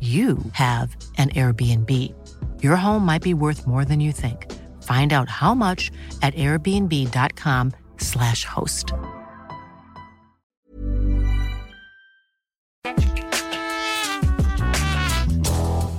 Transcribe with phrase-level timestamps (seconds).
[0.00, 1.90] you have an Airbnb.
[2.62, 4.52] Your home might be worth more than you think.
[4.82, 5.90] Find out how much
[6.22, 8.92] at airbnb.com/slash host.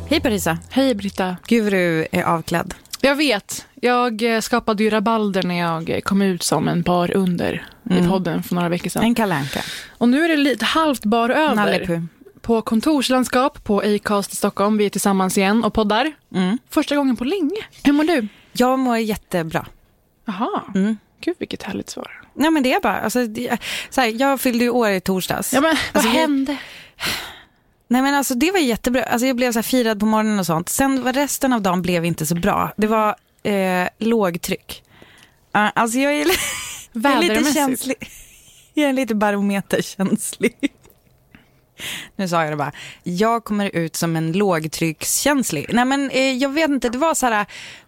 [0.09, 0.57] Hej Parisa.
[0.69, 1.37] Hej Britta.
[1.47, 2.73] Gud vad du är avklädd.
[3.01, 3.65] Jag vet.
[3.75, 8.07] Jag eh, skapade ju rabalder när jag eh, kom ut som en bar under i
[8.07, 9.03] podden för några veckor sedan.
[9.03, 9.59] En kalanka.
[9.97, 11.55] Och nu är det lite halvt bar över.
[11.55, 12.01] Nallepu.
[12.47, 14.77] På kontorslandskap på Acast i Stockholm.
[14.77, 16.11] Vi är tillsammans igen och poddar.
[16.35, 16.57] Mm.
[16.69, 17.65] Första gången på länge.
[17.83, 18.27] Hur mår du?
[18.53, 19.65] Jag mår jättebra.
[20.25, 20.61] Jaha.
[20.75, 20.97] Mm.
[21.21, 22.21] Gud vilket härligt svar.
[22.33, 23.57] Nej men det är bara, alltså, det,
[23.89, 25.53] så här, jag fyllde ju år i torsdags.
[25.53, 26.57] Ja men vad Alltså, vi- hände?
[27.87, 29.03] Nej men alltså det var jättebra.
[29.03, 30.69] Alltså jag blev så firad på morgonen och sånt.
[30.69, 32.73] Sen var resten av dagen blev inte så bra.
[32.77, 34.83] Det var eh, lågtryck.
[35.57, 36.27] Uh, alltså jag är,
[36.93, 37.95] jag är lite känslig.
[38.73, 40.55] Jag är lite barometerkänslig.
[42.15, 42.71] Nu sa jag det bara.
[43.03, 45.65] Jag kommer ut som en lågtryckskänslig.
[45.73, 47.45] Nej men eh, jag vet inte, det var så här,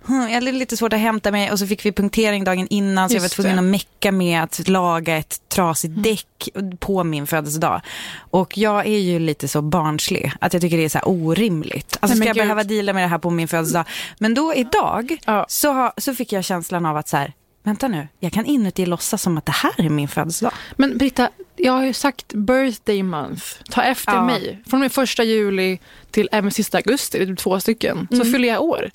[0.08, 3.10] hmm, jag hade lite svårt att hämta mig och så fick vi punktering dagen innan
[3.10, 3.60] så jag var Just tvungen det.
[3.60, 6.50] att mecka med att laga ett trasigt däck
[6.80, 7.82] på min födelsedag.
[8.18, 11.98] Och jag är ju lite så barnslig att jag tycker det är så här orimligt.
[12.00, 12.44] Alltså Nej, ska jag gud.
[12.44, 13.86] behöva deala med det här på min födelsedag?
[14.18, 15.46] Men då idag Ja.
[15.50, 17.34] så, har- så fick jag känslan av att så här,
[17.70, 20.54] vänta nu, jag kan inuti låtsas som att det här är min födelsedag.
[20.78, 23.44] Men Britta, jag har ju sagt birthday month.
[23.72, 24.26] Ta efter Ja.
[24.26, 24.64] mig.
[24.70, 25.80] Från med första juli
[26.12, 28.32] till även sista augusti, det är två stycken, så Mm.
[28.32, 28.90] fyller jag år.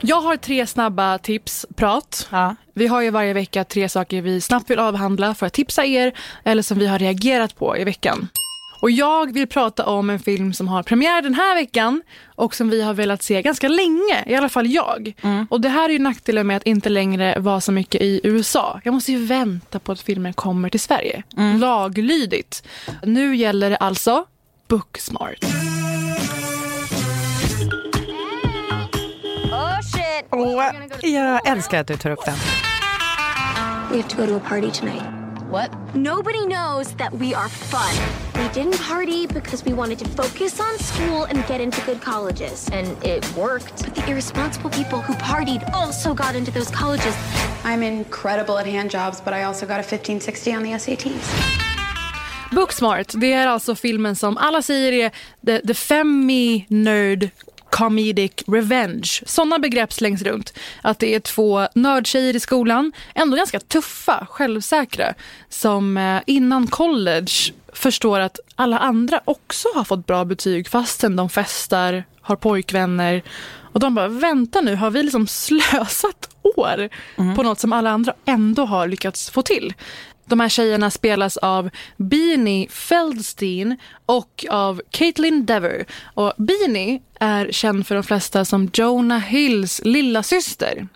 [0.00, 2.28] Jag har tre snabba tips, prat.
[2.30, 2.56] Ja.
[2.74, 6.12] Vi har ju varje vecka tre saker vi snabbt vill avhandla för att tipsa er
[6.44, 8.28] eller som vi har reagerat på i veckan.
[8.80, 12.02] Och jag vill prata om en film som har premiär den här veckan
[12.34, 15.12] och som vi har velat se ganska länge, i alla fall jag.
[15.50, 18.80] Och det här är ju nackdelen med att inte längre vara så mycket i USA.
[18.84, 21.22] Jag måste ju vänta på att filmen kommer till Sverige.
[21.60, 22.62] Laglydigt.
[23.02, 24.24] Nu gäller det alltså
[24.68, 25.44] Booksmart.
[30.30, 30.64] Åh,
[31.02, 32.34] jag älskar att du tar upp den.
[33.90, 35.17] We have to go to a party tonight.
[35.50, 35.72] What?
[35.94, 37.94] Nobody knows that we are fun.
[38.34, 42.68] We didn't party because we wanted to focus on school and get into good colleges.
[42.70, 43.82] And it worked.
[43.82, 47.14] But the irresponsible people who partied also got into those colleges.
[47.64, 51.24] I'm incredible at hand jobs, but I also got a 1560 on the SATs.
[52.50, 55.10] Booksmart, det är alltså filmen som alla säger är
[55.46, 57.30] the, the femi nerd
[57.70, 59.22] comedic revenge.
[59.26, 60.52] Sådana begrepp slängs runt.
[60.82, 65.14] Att det är två nördtjejer i skolan, ändå ganska tuffa, självsäkra,
[65.48, 67.32] som eh, innan college
[67.72, 73.22] förstår att alla andra också har fått bra betyg fastän de festar, har pojkvänner.
[73.72, 76.88] Och de bara, vänta nu, har vi liksom slösat år
[77.34, 79.74] på något som alla andra ändå har lyckats få till?
[80.28, 85.84] De här tjejerna spelas av Beanie Feldstein och av Caitlin Dever.
[86.14, 90.88] Och Beanie är känd för de flesta som Jonah Hills lilla syster.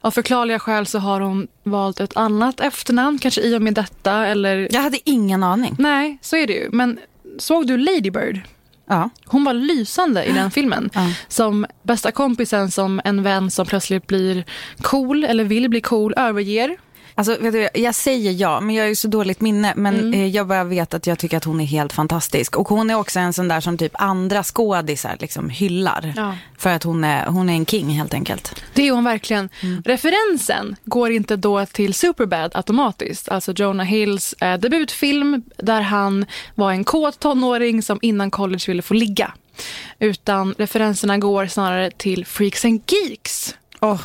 [0.00, 4.26] Av förklarliga skäl så har hon valt ett annat efternamn, kanske i och med detta
[4.26, 4.68] eller...
[4.70, 5.76] Jag hade ingen aning.
[5.78, 6.70] Nej, så är det ju.
[6.72, 6.98] Men
[7.38, 8.40] såg du Lady Bird?
[8.88, 9.10] Ja.
[9.24, 10.90] Hon var lysande i den filmen.
[10.94, 11.12] Ja.
[11.28, 14.44] Som bästa kompisen som en vän som plötsligt blir
[14.82, 16.76] cool eller vill bli cool överger.
[17.18, 19.72] Alltså, vet du, jag säger ja, men jag har ju så dåligt minne.
[19.76, 22.56] Men eh, jag bara vet att jag tycker att hon är helt fantastisk.
[22.56, 26.12] Och hon är också en sån där som typ andra skådisar liksom hyllar.
[26.16, 26.34] Ja.
[26.58, 28.62] För att hon är, hon är en king helt enkelt.
[28.74, 29.48] Det är hon verkligen.
[29.84, 33.28] Referensen går inte då till Superbad automatiskt.
[33.28, 38.82] Alltså Jonah Hills eh, debutfilm där han var en kåt tonåring som innan college ville
[38.82, 39.32] få ligga.
[39.98, 43.54] Utan referenserna går snarare till Freaks and Geeks.
[43.80, 44.00] Oh.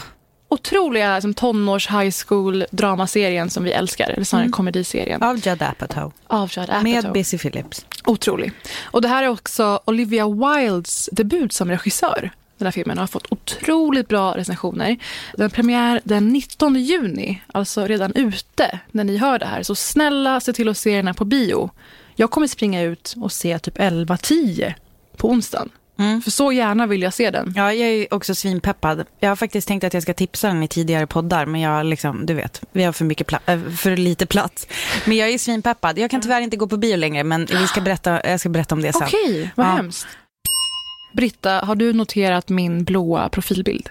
[0.53, 4.09] Otroliga liksom, tonårs high school dramaserien som vi älskar.
[4.09, 5.23] Eller snarare komediserien.
[5.23, 6.13] Av Judd Apatow.
[6.27, 6.83] Av Judd Apatow.
[6.83, 7.85] Med Busy Phillips.
[8.05, 8.51] Otrolig.
[8.83, 12.31] Och det här är också Olivia Wildes debut som regissör.
[12.57, 14.97] Den här filmen har fått otroligt bra recensioner.
[15.38, 19.63] Den premiär den 19 juni, alltså redan ute när ni hör det här.
[19.63, 21.69] Så snälla se till att se den här på bio.
[22.15, 24.73] Jag kommer springa ut och se typ 11-10
[25.17, 25.69] på onsdagen.
[26.23, 27.53] För så gärna vill jag se den.
[27.55, 29.05] Ja, jag är också svinpeppad.
[29.19, 32.25] Jag har faktiskt tänkt att jag ska tipsa den i tidigare poddar, men jag liksom,
[32.25, 33.39] du vet, vi har för, mycket pla-
[33.69, 34.67] äh, för lite plats.
[35.05, 35.97] Men jag är svinpeppad.
[36.00, 38.75] Jag kan tyvärr inte gå på bio längre, men vi ska berätta, jag ska berätta
[38.75, 39.03] om det sen.
[39.07, 39.71] Okej, vad Ja.
[39.71, 40.07] hemskt.
[41.13, 43.89] Britta, har du noterat min blåa profilbild?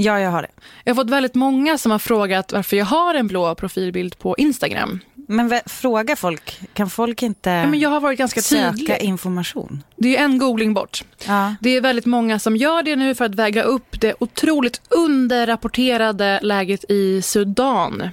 [0.00, 0.48] Ja, jag har det.
[0.84, 4.34] Jag har fått väldigt många som har frågat varför jag har en blå profilbild på
[4.38, 5.00] Instagram.
[5.30, 8.96] Men vä- fråga folk, kan folk inte Ja, men jag har varit ganska söka tydlig.
[9.00, 9.82] information?
[9.96, 11.04] Det är en googling bort.
[11.26, 11.54] Ja.
[11.60, 16.40] Det är väldigt många som gör det nu för att väga upp det otroligt underrapporterade
[16.42, 18.08] läget i Sudan.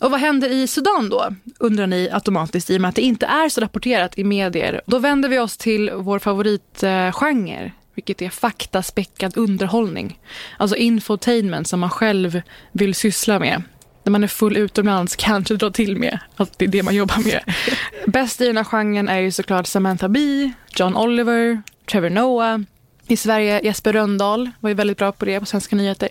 [0.00, 3.26] Och vad händer i Sudan då, undrar ni automatiskt i och med att det inte
[3.26, 4.80] är så rapporterat i medier.
[4.86, 10.18] Då vänder vi oss till vår favoritgenre, vilket är faktaspäckad underhållning.
[10.56, 13.62] Alltså infotainment som man själv vill syssla med.
[14.02, 17.18] När man är full utomlands kanske dra till med att det är det man jobbar
[17.24, 17.54] med.
[18.06, 22.60] Bäst i den här genren är ju såklart Samantha Bee, John Oliver, Trevor Noah.
[23.08, 26.08] I Sverige, Jesper Röndahl var ju väldigt bra på det på Svenska nyheter.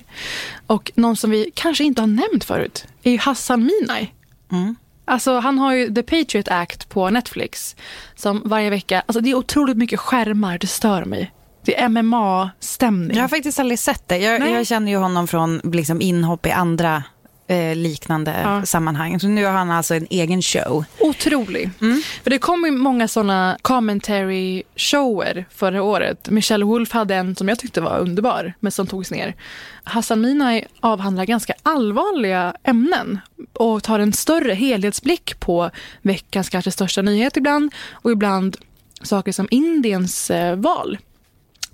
[0.68, 4.14] Och någon som vi kanske inte har nämnt förut är ju Hassan Minaj.
[5.06, 7.76] Alltså han har ju The Patriot Act på Netflix.
[8.16, 11.32] Som varje vecka, alltså det är otroligt mycket skärmar, det stör mig.
[11.66, 13.16] Det är MMA-stämning.
[13.18, 14.18] Jag har faktiskt aldrig sett det.
[14.18, 17.04] Jag, jag känner ju honom från liksom, inhopp i andra
[17.48, 18.66] eh, liknande Ja.
[18.66, 19.20] sammanhang.
[19.20, 20.86] Så nu har han alltså en egen show.
[21.00, 21.70] Otrolig.
[22.24, 26.30] För det kom ju många såna commentary shower förra året.
[26.30, 29.36] Michelle Wolf hade en som jag tyckte var underbar, men som togs ner.
[29.84, 33.20] Hassan Minaj avhandlar ganska allvarliga ämnen
[33.54, 35.70] och tar en större helhetsblick på
[36.02, 38.58] veckans kanske största nyhet ibland och ibland
[39.02, 40.98] saker som Indiens eh, val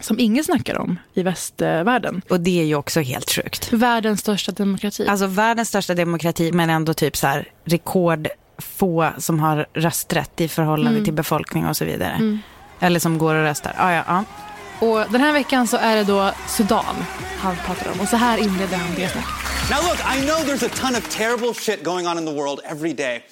[0.01, 2.21] som ingen snackar om i västvärlden.
[2.30, 3.74] Och det är ju också helt sjukt.
[3.74, 5.07] Världens största demokrati.
[5.07, 8.27] Alltså världens största demokrati men ändå typ så här rekord
[8.57, 12.39] få som har rösträtt i förhållande till befolkning och så vidare.
[12.80, 13.75] Eller som går och röstar.
[13.77, 14.24] Ah, ja, ja.
[14.88, 16.95] Och den här veckan så är det då Sudan
[17.38, 18.00] han pratar om.
[18.00, 19.30] Och så här inleder han det snacket.
[19.69, 22.59] Now, look, I know there's a ton of terrible shit going on in the world
[22.65, 23.24] every day,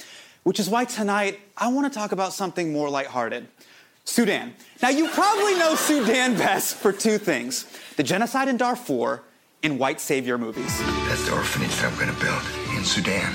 [0.45, 3.45] which is why tonight I want to talk about something more lighthearted
[4.09, 4.53] Sudan.
[4.81, 7.65] Now, you probably know Sudan best for two things
[7.95, 9.19] the genocide in Darfur
[9.63, 10.81] and white savior movies.
[11.07, 13.33] That's the orphanage that I'm going to build in Sudan.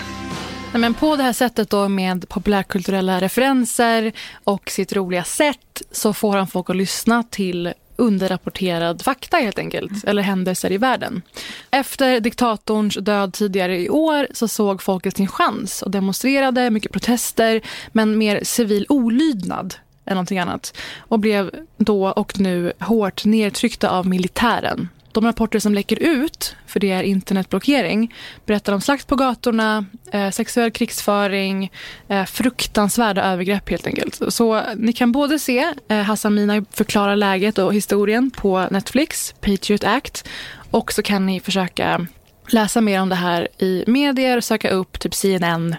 [0.72, 4.12] Nej, men på det här sättet då med populärkulturella referenser
[4.44, 10.04] och sitt roliga sätt så får han folk att lyssna till underrapporterad fakta helt enkelt,
[10.04, 11.22] eller händelser i världen.
[11.70, 17.60] Efter diktatorns död tidigare i år så såg folket sin chans och demonstrerade, mycket protester,
[17.92, 19.74] men mer civil olydnad
[20.06, 20.76] än någonting annat.
[20.98, 24.88] Och blev då och nu hårt nedtryckta av militären.
[25.12, 28.14] De rapporter som läcker ut, för det är internetblockering,
[28.46, 31.72] berättar om slakt på gatorna, eh, sexuell krigsföring,
[32.08, 34.20] eh, fruktansvärda övergrepp helt enkelt.
[34.28, 39.84] Så ni kan både se eh, Hassan Mina förklara läget och historien på Netflix, Patriot
[39.84, 40.28] Act,
[40.70, 42.06] och så kan ni försöka
[42.48, 45.76] läsa mer om det här i medier, söka upp typ CNN,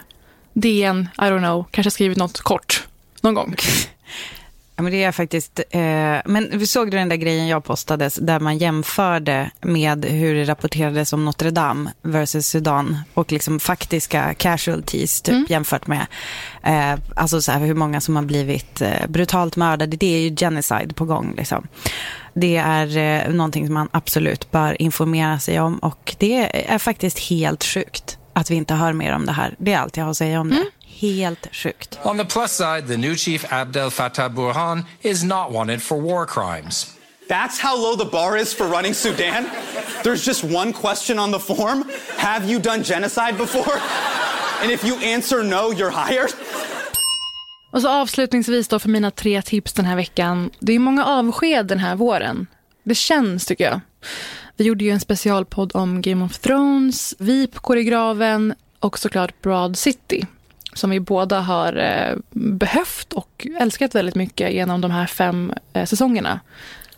[0.54, 2.88] DN, I don't know, kanske skrivit något kort
[3.22, 3.56] någon gång.
[4.78, 5.82] Ja, men det är faktiskt, eh,
[6.26, 10.44] men vi såg du den där grejen jag postade där man jämförde med hur det
[10.44, 16.06] rapporterades om Notre Dame versus Sudan och liksom faktiska casualties typ jämfört med
[16.64, 19.98] eh, alltså så här, hur många som har blivit eh, brutalt mördade.
[19.98, 21.68] Det är ju genocide på gång liksom.
[22.34, 27.20] Det är eh, någonting som man absolut bör informera sig om och det är faktiskt
[27.20, 29.56] helt sjukt att vi inte hör mer om det här.
[29.58, 30.66] Det är allt jag har att säga om det.
[30.86, 32.00] Helt sjukt.
[32.04, 36.26] On the plus side, the new chief Abdel Fattah Burhan is not wanted for war
[36.26, 36.92] crimes.
[37.30, 39.46] That's how low the bar is for running Sudan?
[40.04, 41.84] There's just one question on the form
[42.18, 43.80] Have you done genocide before?
[44.62, 46.34] And if you answer no, you're hired?
[47.72, 50.50] Och så avslutningsvis då för mina tre tips den här veckan.
[50.60, 52.48] Det är många avsked den här våren.
[52.84, 53.80] Det känns tycker jag.
[54.58, 59.42] Vi gjorde ju en specialpodd om Game of Thrones, VIP går i graven och såklart
[59.42, 60.26] Broad City.
[60.74, 65.86] Som vi båda har eh, behövt och älskat väldigt mycket genom de här fem eh,
[65.86, 66.40] säsongerna.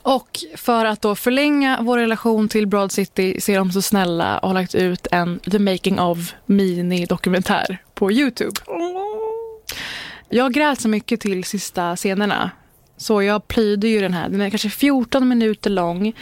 [0.02, 4.40] Och för att då förlänga vår relation till Broad City så är de så snälla
[4.40, 8.52] och har lagt ut en The Making of mini-dokumentär på Youtube.
[10.30, 12.52] Jag grät så mycket till sista scenerna.
[12.98, 14.30] Så jag plöjde ju den här.
[14.30, 16.14] Den är kanske 14 minuter lång.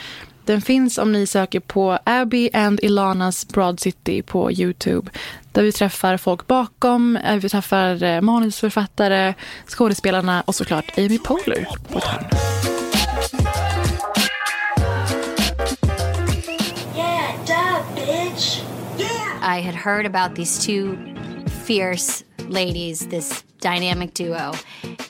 [0.46, 5.12] Den finns om ni söker på Abby and Ilanas Broad City på Youtube.
[5.52, 9.34] Där vi träffar folk bakom, eh, vi träffar eh, manusförfattare,
[9.68, 12.26] skådespelarna och såklart Amy Poehler på ett hörn.
[19.42, 20.98] I had heard about these two
[21.66, 24.54] fierce ladies, this dynamic duo.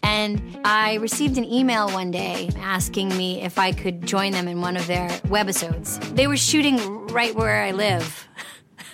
[0.04, 4.64] And I received an email one day asking me if I could join them in
[4.64, 6.00] one of their webisodes.
[6.16, 8.06] They were shooting right where I live.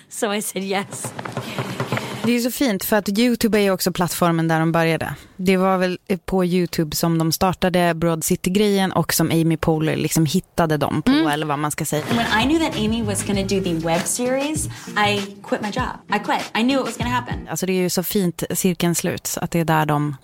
[0.08, 1.12] So I said yes.
[2.24, 5.14] Det är ju så fint för att YouTube är ju också plattformen där de började.
[5.36, 10.26] Det var väl på YouTube som de startade Broad City-grejen och som Amy Poehler liksom
[10.26, 12.04] hittade dem på, eller vad man ska säga.
[12.10, 15.60] And when I knew that Amy was going to do the web series, I quit
[15.62, 15.88] my job.
[16.14, 16.52] I quit.
[16.54, 17.48] I knew it was going to happen.
[17.48, 20.16] Alltså det är ju så fint cirkeln slut, så att det är där de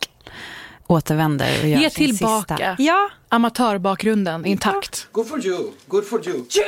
[0.89, 2.77] återvänder och gör Ge sin tillbaka sista.
[2.79, 3.11] Ja.
[3.29, 5.09] amatörbakgrunden intakt.
[5.13, 5.71] Good for you.
[5.87, 6.37] Good for you.
[6.51, 6.67] Jew?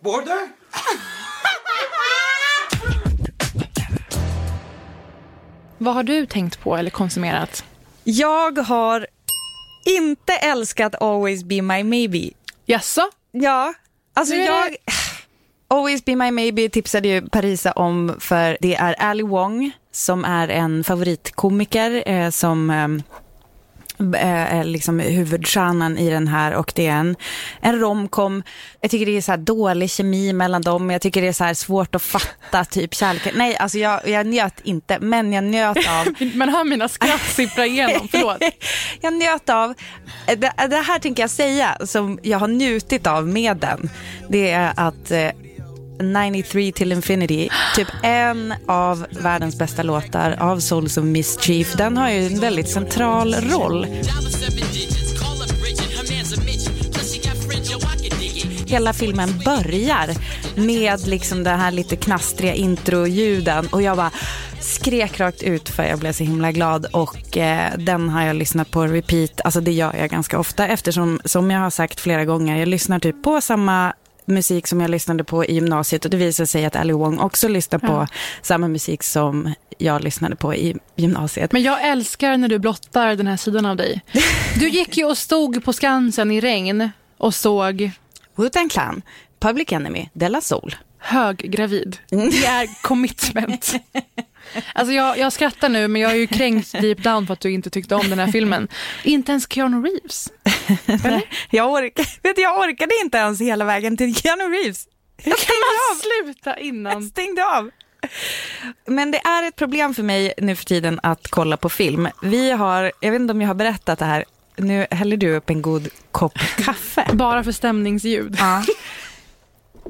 [0.00, 0.48] Border?
[5.78, 7.64] Vad har du tänkt på eller konsumerat?
[8.04, 9.06] Jag har
[9.86, 12.30] inte älskat Always Be My Maybe.
[12.66, 13.10] Jaså?
[13.30, 13.74] Ja,
[14.14, 14.76] alltså är jag...
[15.68, 20.48] Always Be My Maybe tipsade ju Parisa om för det är Ali Wong som är
[20.48, 22.88] en favoritkomiker eh, som eh,
[24.14, 27.16] är liksom huvudstjärnan i den här och det är en,
[27.60, 28.42] en romcom.
[28.80, 30.90] Jag tycker det är så här dålig kemi mellan dem.
[30.90, 33.34] Jag tycker det är så här svårt att fatta typ kärleken.
[33.36, 37.66] Nej, alltså jag, jag njöt inte, men jag njöt av Man hör mina skratt sippra
[37.66, 38.42] igenom, förlåt.
[39.00, 39.74] jag njöt av,
[40.26, 43.90] det, det här tänker jag säga som jag har njutit av med den.
[44.28, 45.28] Det är att eh,
[46.02, 52.10] 93 till Infinity, typ en av världens bästa låtar av Souls of Mischief, den har
[52.10, 53.86] ju en väldigt central roll.
[58.66, 60.08] Hela filmen börjar
[60.54, 64.10] med liksom den här lite knastriga introljuden och jag bara
[64.60, 68.70] skrek rakt ut för jag blev så himla glad och eh, den har jag lyssnat
[68.70, 72.58] på repeat, alltså det gör jag ganska ofta eftersom som jag har sagt flera gånger,
[72.58, 73.92] jag lyssnar typ på samma
[74.24, 77.48] musik som jag lyssnade på i gymnasiet och det visar sig att Ali Wong också
[77.48, 78.06] lyssnar på Ja.
[78.42, 81.52] samma musik som jag lyssnade på i gymnasiet.
[81.52, 84.00] Men jag älskar när du blottar den här sidan av dig.
[84.58, 87.90] Du gick ju och stod på Skansen i regn och såg
[88.36, 89.02] Wu-Tang Clan,
[89.40, 90.76] Public Enemy, Della Soul.
[90.98, 91.96] höggravid.
[92.10, 93.72] Det är commitment.
[94.74, 97.50] Alltså jag, jag skrattar nu men jag är ju kränkt deep down för att du
[97.52, 98.68] inte tyckte om den här filmen.
[99.02, 100.32] Inte ens Keanu Reeves.
[101.50, 104.86] jag, ork vet, jag orkade inte ens hela vägen till Keanu Reeves.
[105.24, 105.54] Jag Kan
[105.90, 107.02] man sluta innan?
[107.02, 107.70] stängde av.
[108.86, 112.08] Men det är ett problem för mig nu för tiden att kolla på film.
[112.22, 114.24] Vi har, jag vet inte om jag har berättat det här,
[114.56, 117.06] nu häller du upp en god kopp kaffe.
[117.12, 118.36] Bara för stämningsljud.
[118.38, 118.64] Ja.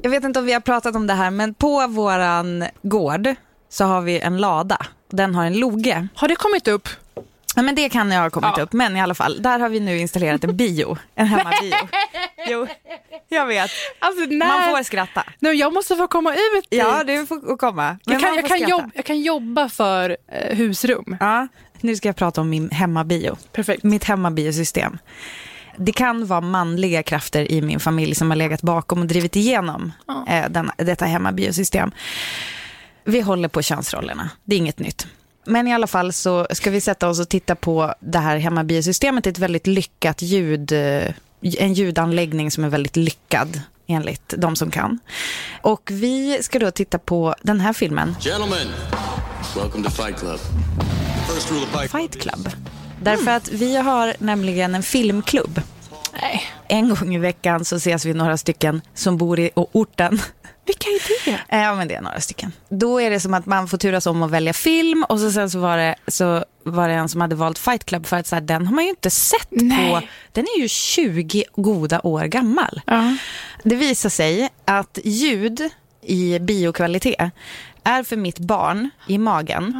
[0.01, 3.35] Jag vet inte om vi har pratat om det här, men på våran gård
[3.73, 4.77] så har vi en lada.
[5.09, 6.07] Den har en loge.
[6.15, 6.89] Har det kommit upp?
[7.55, 8.63] Ja, men det kan jag ha kommit Ja.
[8.63, 11.75] upp, men i alla fall, där har vi nu installerat en bio, en hemmabio.
[12.47, 12.67] Jo,
[13.29, 13.71] jag vet.
[13.99, 14.33] Alltså.
[14.33, 15.23] Man får skratta.
[15.39, 16.79] Nej, jag måste få komma ut dit.
[16.79, 17.97] Ja, du får komma.
[18.05, 21.17] Men jag, kan, jag, kan jobba, jag kan jobba för eh, husrum.
[21.19, 21.47] Ja,
[21.81, 23.37] nu ska jag prata om min hemmabio.
[23.51, 23.83] Perfekt.
[23.83, 24.97] Mitt hemmabiosystem.
[25.77, 29.91] Det kan vara manliga krafter i min familj som har legat bakom och drivit igenom
[30.29, 31.91] eh, den, detta hemmabiosystem.
[33.05, 35.07] Vi håller på könsrollerna, det är inget nytt.
[35.45, 39.23] Men i alla fall så ska vi sätta oss och titta på det här hemmabiosystemet.
[39.23, 44.55] Det är ett väldigt lyckat ljud, eh, en ljudanläggning som är väldigt lyckad enligt de
[44.55, 44.99] som kan.
[45.61, 48.67] Och vi ska då titta på den här filmen, Gentlemen,
[49.55, 50.39] welcome to Fight Club.
[51.27, 52.49] First rule of Fight Fight Club.
[53.01, 55.61] Därför att vi har nämligen en filmklubb.
[56.21, 56.41] Nej.
[56.67, 60.19] En gång i veckan så ses vi några stycken som bor i orten.
[60.65, 61.39] Vilka är det?
[61.49, 62.51] Ja, men det är några stycken.
[62.69, 65.49] Då är det som att man får turas om att välja film och så sen
[65.49, 68.35] så var det, så var det en som hade valt Fight Club för att så
[68.35, 69.91] här, den har man ju inte sett Nej.
[69.91, 70.01] på.
[70.31, 72.81] Den är ju 20 goda år gammal.
[72.85, 73.17] Ja.
[73.63, 75.69] Det visar sig att ljud
[76.01, 77.31] i biokvalitet
[77.83, 79.73] är för mitt barn i magen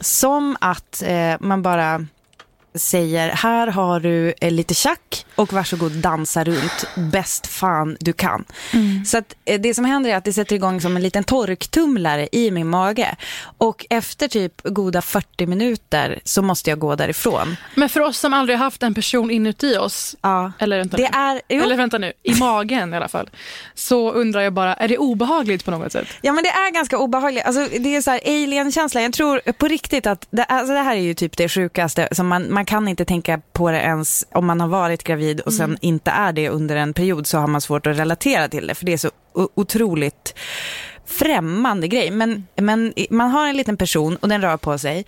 [0.00, 2.06] som att eh, man bara
[2.74, 8.44] säger här har du eh, lite tjack och varsågod dansa runt bäst fan du kan.
[9.06, 12.28] Så att eh, det som händer är att det sätter igång som en liten torktumlare
[12.32, 13.16] i min mage
[13.58, 17.56] och efter typ goda 40 minuter så måste jag gå därifrån.
[17.74, 20.52] Men för oss som aldrig har haft en person inuti oss, Ja.
[20.58, 21.18] eller vänta, Det nu.
[21.18, 21.62] är, jo.
[21.62, 23.30] eller vänta nu, i magen i alla fall,
[23.74, 26.06] så undrar jag bara, är det obehagligt på något sätt?
[26.20, 27.44] Ja men det är ganska obehagligt.
[27.44, 29.02] Alltså, det är så här alien-känsla.
[29.02, 32.08] Jag tror på riktigt att det, alltså, det här är ju typ det sjukaste.
[32.12, 35.40] Som man, man kan inte tänka på det ens om man har varit gravid gravid
[35.40, 38.66] och sen inte är det under en period så har man svårt att relatera till
[38.66, 39.10] det för det är så
[39.54, 40.34] otroligt
[41.06, 42.10] främmande grej.
[42.10, 45.04] Men, men man har en liten person och den rör på sig.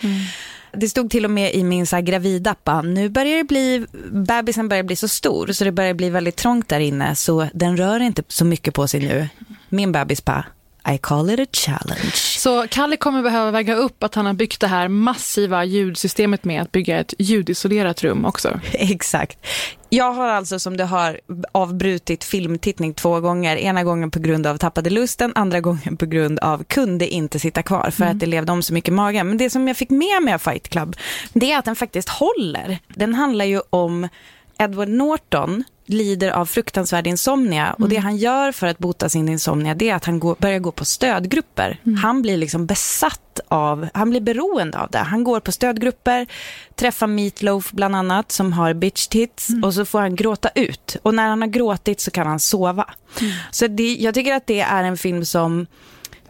[0.74, 4.68] Det stod till och med i min så här gravidappa, nu börjar det bli, bebisen
[4.68, 8.00] börjar bli så stor så det börjar bli väldigt trångt där inne så den rör
[8.00, 9.28] inte så mycket på sig nu.
[9.68, 10.44] Min bebis bara,
[10.88, 12.12] I call it a challenge.
[12.14, 16.62] Så Kalle kommer behöva väga upp att han har byggt det här massiva ljudsystemet med
[16.62, 18.60] att bygga ett ljudisolerat rum också.
[18.72, 19.38] Exakt.
[19.88, 21.20] Jag har alltså som du har
[21.52, 23.56] avbrutit filmtittning två gånger.
[23.56, 27.62] Ena gången på grund av tappade lusten, andra gången på grund av kunde inte sitta
[27.62, 29.28] kvar för att det levde om så mycket i magen.
[29.28, 30.96] Men det som jag fick med mig av Fight Club,
[31.32, 32.78] det är att den faktiskt håller.
[32.88, 34.08] Den handlar ju om
[34.58, 39.74] Edward Norton lider av fruktansvärd insomnia och det han gör för att bota sin insomnia
[39.74, 41.78] det är att han går, börjar gå på stödgrupper.
[42.02, 44.98] Han blir liksom besatt av, han blir beroende av det.
[44.98, 46.26] Han går på stödgrupper,
[46.74, 50.96] träffar Meatloaf bland annat som har bitch tits och så får han gråta ut.
[51.02, 52.90] Och när han har gråtit så kan han sova.
[53.50, 55.66] Så det, jag tycker att det är en film som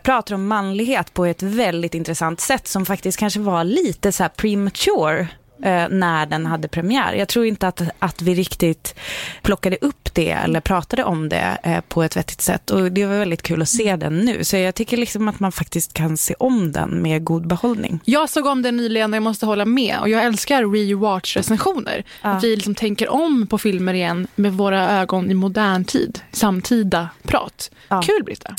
[0.02, 4.30] pratar om manlighet på ett väldigt intressant sätt som faktiskt kanske var lite så här
[4.30, 5.28] premature
[5.62, 7.12] eh, när den hade premiär.
[7.12, 8.94] Jag tror inte att, att vi riktigt
[9.42, 12.70] plockade upp det eller pratade om det eh, på ett vettigt sätt.
[12.70, 14.44] Och det var väldigt kul att se den nu.
[14.44, 18.00] Så jag tycker liksom att man faktiskt kan se om den med god behållning.
[18.04, 19.98] Jag såg om den nyligen och jag måste hålla med.
[20.00, 22.04] Och jag älskar rewatch-recensioner.
[22.20, 26.20] Att vi liksom tänker om på filmer igen med våra ögon i modern tid.
[26.32, 27.70] Samtida prat.
[28.02, 28.54] Kul Britta.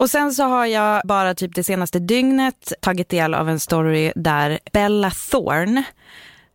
[0.00, 4.12] Och sen så har jag bara typ det senaste dygnet tagit del av en story
[4.14, 5.84] där Bella Thorne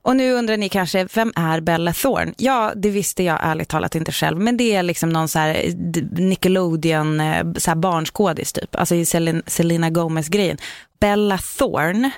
[0.02, 2.34] och nu undrar ni kanske, vem är Bella Thorne?
[2.38, 5.74] Ja, det visste jag ärligt talat inte själv, men det är liksom någon så här
[6.12, 10.58] Nickelodeon eh, så här barnskådis typ, alltså i Selena, Selena Gomez-grejen.
[11.00, 12.12] Bella Thorne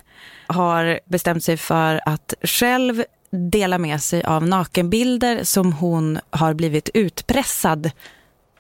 [0.48, 3.04] har bestämt sig för att själv
[3.52, 7.92] dela med sig av nakenbilder som hon har blivit utpressad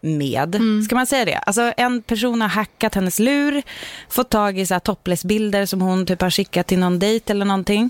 [0.01, 0.61] med.
[0.85, 1.37] Ska man säga det?
[1.37, 3.63] Alltså en person har hackat hennes lur,
[4.09, 7.89] fått tag i så topless-bilder som hon typ har skickat till någon dejt eller någonting.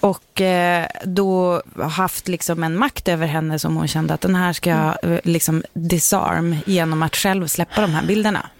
[0.00, 4.52] Och eh, då haft liksom en makt över henne som hon kände att den här
[4.52, 8.50] ska jag eh, liksom disarm genom att själv släppa de här bilderna.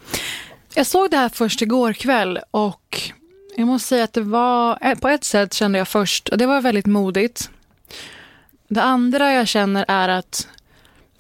[0.74, 3.00] Jag såg det här först igår kväll och
[3.56, 6.46] jag måste säga att det var, eh, på ett sätt kände jag först, och det
[6.46, 7.50] var väldigt modigt.
[8.68, 10.48] Det andra jag känner är att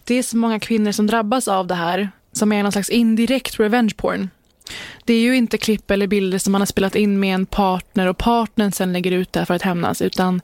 [0.08, 3.60] det är så många kvinnor som drabbas av det här, som är någon slags indirekt
[3.60, 4.30] revenge porn.
[5.04, 8.06] Det är ju inte klipp eller bilder som man har spelat in med en partner
[8.06, 10.40] och partnern sen lägger ut det för att hämnas, utan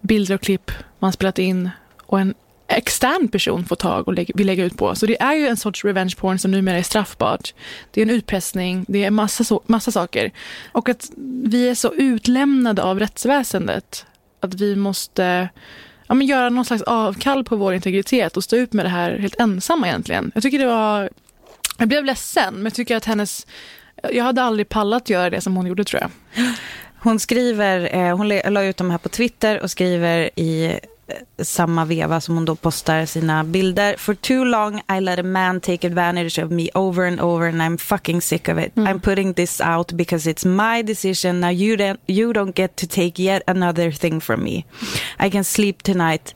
[0.00, 1.70] bilder och klipp man spelat in
[2.06, 2.34] och en
[2.68, 4.94] extern person får tag och lägg, vill lägga ut på.
[4.94, 7.54] Så det är ju en sorts revenge porn som numera är straffbart.
[7.90, 10.32] Det är en utpressning, det är massa, so massa saker.
[10.72, 11.10] Och att
[11.44, 14.06] vi är så utlämnade av rättsväsendet
[14.40, 15.48] att vi måste
[16.06, 19.18] ja, men göra någon slags avkall på vår integritet och stå ut med det här
[19.18, 20.32] helt ensamma egentligen.
[20.34, 21.10] Jag tycker det var...
[21.78, 23.46] Jag blev ledsen, men jag tycker att hennes...
[24.12, 26.10] Jag hade aldrig pallat göra det som hon gjorde tror jag.
[26.98, 30.80] Hon skriver, eh, hon la ut de här på Twitter och skriver i
[31.42, 33.96] samma veva som hon då postar sina bilder.
[33.98, 37.62] For too long I let a man take advantage of me over and over and
[37.62, 38.72] I'm fucking sick of it.
[38.76, 41.40] I'm putting this out because it's my decision.
[41.40, 44.64] Now you don't, you don't get to take yet another thing from me.
[45.18, 46.34] I can sleep tonight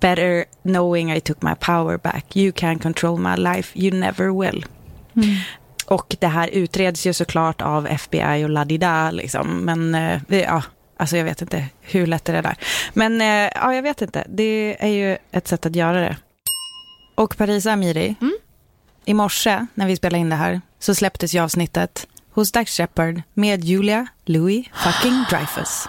[0.00, 2.36] better knowing I took my power back.
[2.36, 3.72] You can control my life.
[3.74, 4.64] You never will.
[5.86, 9.64] Och det här utreds ju såklart av FBI och ladida liksom.
[9.64, 10.62] Men eh, ja,
[11.00, 12.56] alltså jag vet inte hur lätt är det där.
[12.92, 14.24] Men eh, ja, jag vet inte.
[14.28, 16.16] Det är ju ett sätt att göra det.
[17.14, 18.14] Och Parisa Amiri,
[19.04, 23.22] i morse när vi spelade in det här så släpptes ju avsnittet hos Dax Shepard
[23.34, 25.88] med Julia Louis fucking Dreyfus.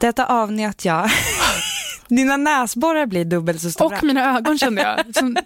[0.00, 1.10] Detta avnjöt jag.
[2.08, 3.96] Dina näsborrar blir dubbelt så stora.
[3.96, 5.14] Och mina ögon kände jag.
[5.16, 5.36] Som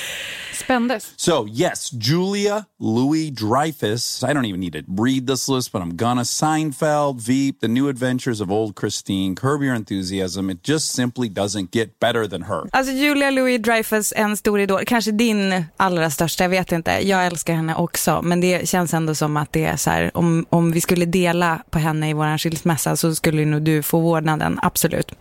[0.64, 1.12] spändes.
[1.16, 4.22] So, yes, Julia Louis Dreyfus.
[4.22, 6.24] I don't even need to read this list, but I'm gonna.
[6.24, 10.50] Seinfeld, Veep, The New Adventures of Old Christine, Curb Your Enthusiasm.
[10.50, 12.62] It just simply doesn't get better than her.
[12.72, 14.84] Alltså Julia Louis Dreyfus, en stor idol.
[14.86, 16.90] Kanske din allra största, jag vet inte.
[16.90, 18.22] Jag älskar henne också.
[18.22, 21.62] Men det känns ändå som att det är så här, om, om vi skulle dela
[21.70, 25.12] på henne i vår skilsmässa så skulle nog du få vårdnaden, absolut.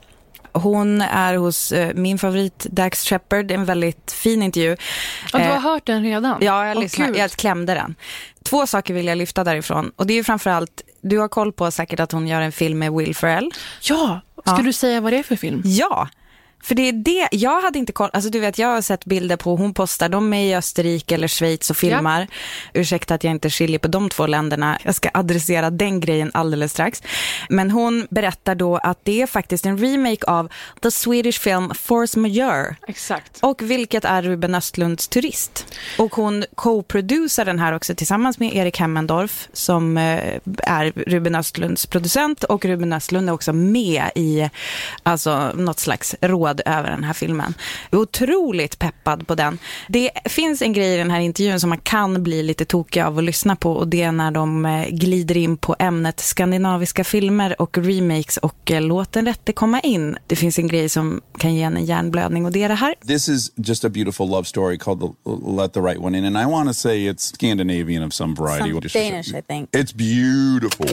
[0.53, 4.71] Hon är hos eh, min favorit Dax Shepard, en väldigt fin intervju.
[5.33, 6.37] Och du har Eh, hört den redan?
[6.41, 7.95] Ja, jag, lyssnade, jag klämde den.
[8.43, 9.91] Två saker vill jag lyfta därifrån.
[9.95, 12.79] Och det är ju framförallt, du har koll på säkert att hon gör en film
[12.79, 13.51] med Will Ferrell.
[13.81, 14.61] Ja, ska Ja.
[14.63, 15.61] du säga vad det är för film?
[15.65, 16.07] Ja,
[16.63, 19.37] För det är det, jag hade inte koll, alltså du vet jag har sett bilder
[19.37, 22.27] på, hon postar, de är i Österrike eller Schweiz och filmar.
[22.73, 26.71] Ursäkta att jag inte skiljer på de två länderna, jag ska adressera den grejen alldeles
[26.71, 27.03] strax.
[27.49, 32.19] Men hon berättar då att det är faktiskt en remake av the Swedish film Force
[32.19, 32.75] Majeure.
[32.87, 33.39] Exakt.
[33.41, 35.65] Och vilket är Ruben Östlunds turist.
[35.97, 41.85] Och hon co-producerar den här också tillsammans med Erik Hemmendorf som eh, är Ruben Östlunds
[41.85, 44.49] producent och Ruben Östlund är också med i
[45.03, 47.53] alltså, något slags råd över den här filmen.
[47.91, 49.57] Otroligt peppad på den.
[49.87, 53.17] Det finns en grej i den här intervjun som man kan bli lite tokig av
[53.17, 57.61] att lyssna på och det är när de eh, glider in på ämnet skandinaviska filmer
[57.61, 60.17] och remakes och eh, låt den rätte komma in.
[60.27, 62.95] Det finns en grej som kan ge en en hjärnblödning och det är det här.
[63.07, 65.07] This is just a beautiful love story called the,
[65.61, 68.71] Let the Right One In, and I want to say it's Scandinavian of some variety.
[68.71, 69.69] Some Danish, I think.
[69.75, 70.87] It's beautiful.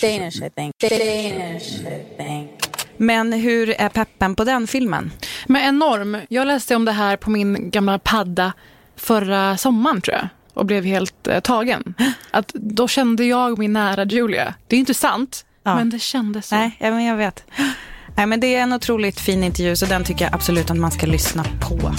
[0.00, 0.74] Danish, I think.
[0.78, 2.75] Danish, I think.
[2.98, 5.12] Men hur är peppen på den filmen?
[5.46, 6.16] Men enorm.
[6.28, 8.52] Jag läste om det här på min gamla padda
[8.96, 11.94] förra sommaren tror jag och blev helt eh, tagen.
[12.30, 14.54] Att då kände jag min nära Julia.
[14.66, 15.74] Det är inte sant, Ja.
[15.76, 16.54] men det kändes så.
[16.54, 17.44] Nej, ja, men jag vet.
[18.16, 20.90] Nej, men det är en otroligt fin intervju så den tycker jag absolut att man
[20.90, 21.92] ska lyssna på.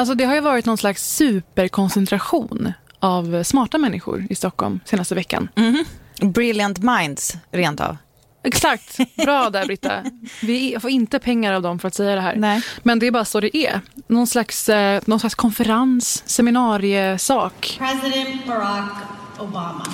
[0.00, 5.48] Alltså det har ju varit någon slags superkoncentration av smarta människor i Stockholm senaste veckan.
[5.56, 5.84] Mhm.
[6.32, 7.96] Brilliant minds, rent av.
[8.44, 8.96] Exakt.
[9.16, 10.04] Bra där, Britta.
[10.42, 12.36] Vi får inte pengar av dem för att säga det här.
[12.36, 12.62] Nej.
[12.82, 13.80] Men det är bara så det är.
[14.06, 17.78] Någon slags, eh, någon slags konferens, seminariesak.
[17.78, 18.92] President Barack
[19.38, 19.86] Obama.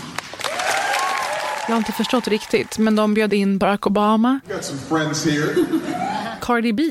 [1.66, 5.54] Jag har inte förstått riktigt, men de bjöd in Barack Obama, Got some friends here.
[6.40, 6.82] Cardi B.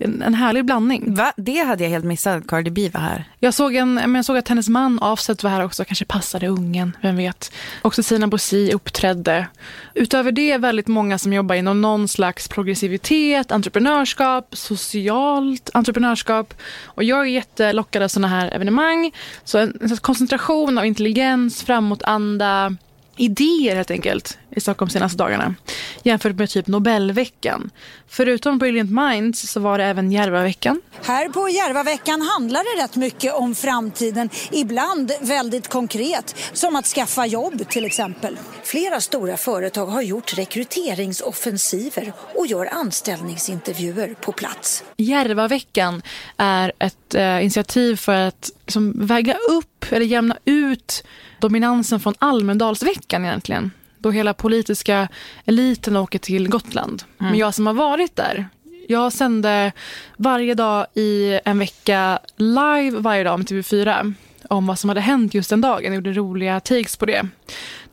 [0.00, 1.14] En, en härlig blandning.
[1.14, 1.32] Va?
[1.36, 3.24] Det hade jag helt missat, Cardi B var här.
[3.38, 6.48] Jag såg, en, men jag såg att hennes man Offset var här också, kanske passade
[6.48, 7.52] ungen, vem vet.
[7.82, 9.46] Också Sina Bosi uppträdde.
[9.94, 16.54] Utöver det väldigt många som jobbar inom någon slags progressivitet, entreprenörskap, socialt entreprenörskap.
[16.84, 19.12] Och jag är jättelockad av sådana här evenemang.
[19.44, 22.76] Så en, en koncentration av intelligens, framåtanda,
[23.16, 25.54] idéer helt enkelt i Stockholm senaste dagarna.
[26.02, 27.70] Jämfört med typ Nobelveckan.
[28.08, 30.80] Förutom Brilliant Minds så var det även Järvaveckan.
[31.04, 37.26] Här på Järvaveckan handlar det rätt mycket om framtiden, ibland väldigt konkret, som att skaffa
[37.26, 38.38] jobb till exempel.
[38.64, 44.84] Flera stora företag har gjort rekryteringsoffensiver och gör anställningsintervjuer på plats.
[44.96, 46.02] Järvaveckan
[46.36, 51.04] är ett eh, initiativ för att liksom, väga upp eller jämna ut
[51.40, 53.70] dominansen från Almedalsveckan egentligen.
[53.98, 55.08] Då hela politiska
[55.44, 57.02] eliten åker till Gotland.
[57.20, 57.30] Mm.
[57.30, 58.48] Men jag som har varit där,
[58.88, 59.72] jag sände
[60.16, 64.14] varje dag i en vecka live varje dag med TV4
[64.48, 65.84] om vad som hade hänt just den dagen.
[65.84, 67.28] Jag gjorde roliga takes på det.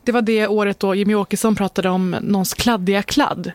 [0.04, 3.52] Det var det året då Jimmy Åkesson pratade om någons kladdiga kladd.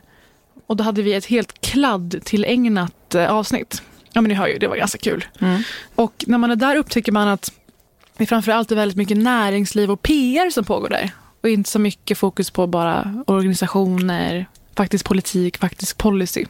[0.67, 3.81] Och då hade vi ett helt kladd-tillägnat eh, avsnitt.
[4.13, 5.25] Ja men ni hör ju, det var ganska kul.
[5.95, 7.51] Och när man är där upptäcker man att
[8.17, 11.11] det framförallt är väldigt mycket näringsliv och PR som pågår där.
[11.41, 16.45] Och inte så mycket fokus på bara organisationer, faktisk politik, faktisk policy.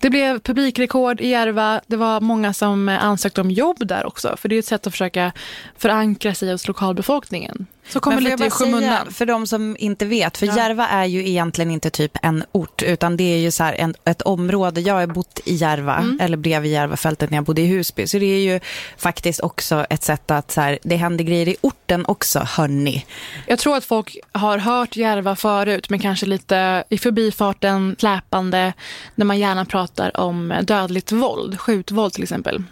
[0.00, 1.80] Det blev publikrekord i Järva.
[1.86, 4.36] Det var många som ansökte om jobb där också.
[4.36, 5.32] För det är ett sätt att försöka
[5.76, 7.66] förankra sig hos lokalbefolkningen.
[7.88, 9.12] Så kommer lite i skymundan.
[9.12, 10.56] För de som inte vet, för Ja.
[10.56, 13.94] Järva är ju egentligen inte typ en ort, utan det är ju så här en,
[14.04, 14.80] ett område.
[14.80, 16.18] Jag har bott i Järva, Mm.
[16.20, 18.60] eller bredvid Järvafältet när jag bodde i Husby, så det är ju
[18.96, 23.06] faktiskt också ett sätt att så här, det händer grejer i orten också, hörni.
[23.46, 28.72] Jag tror att folk har hört Järva förut, men kanske lite i förbifarten, släpande,
[29.14, 32.62] när man gärna pratar om dödligt våld, skjutvåld till exempel.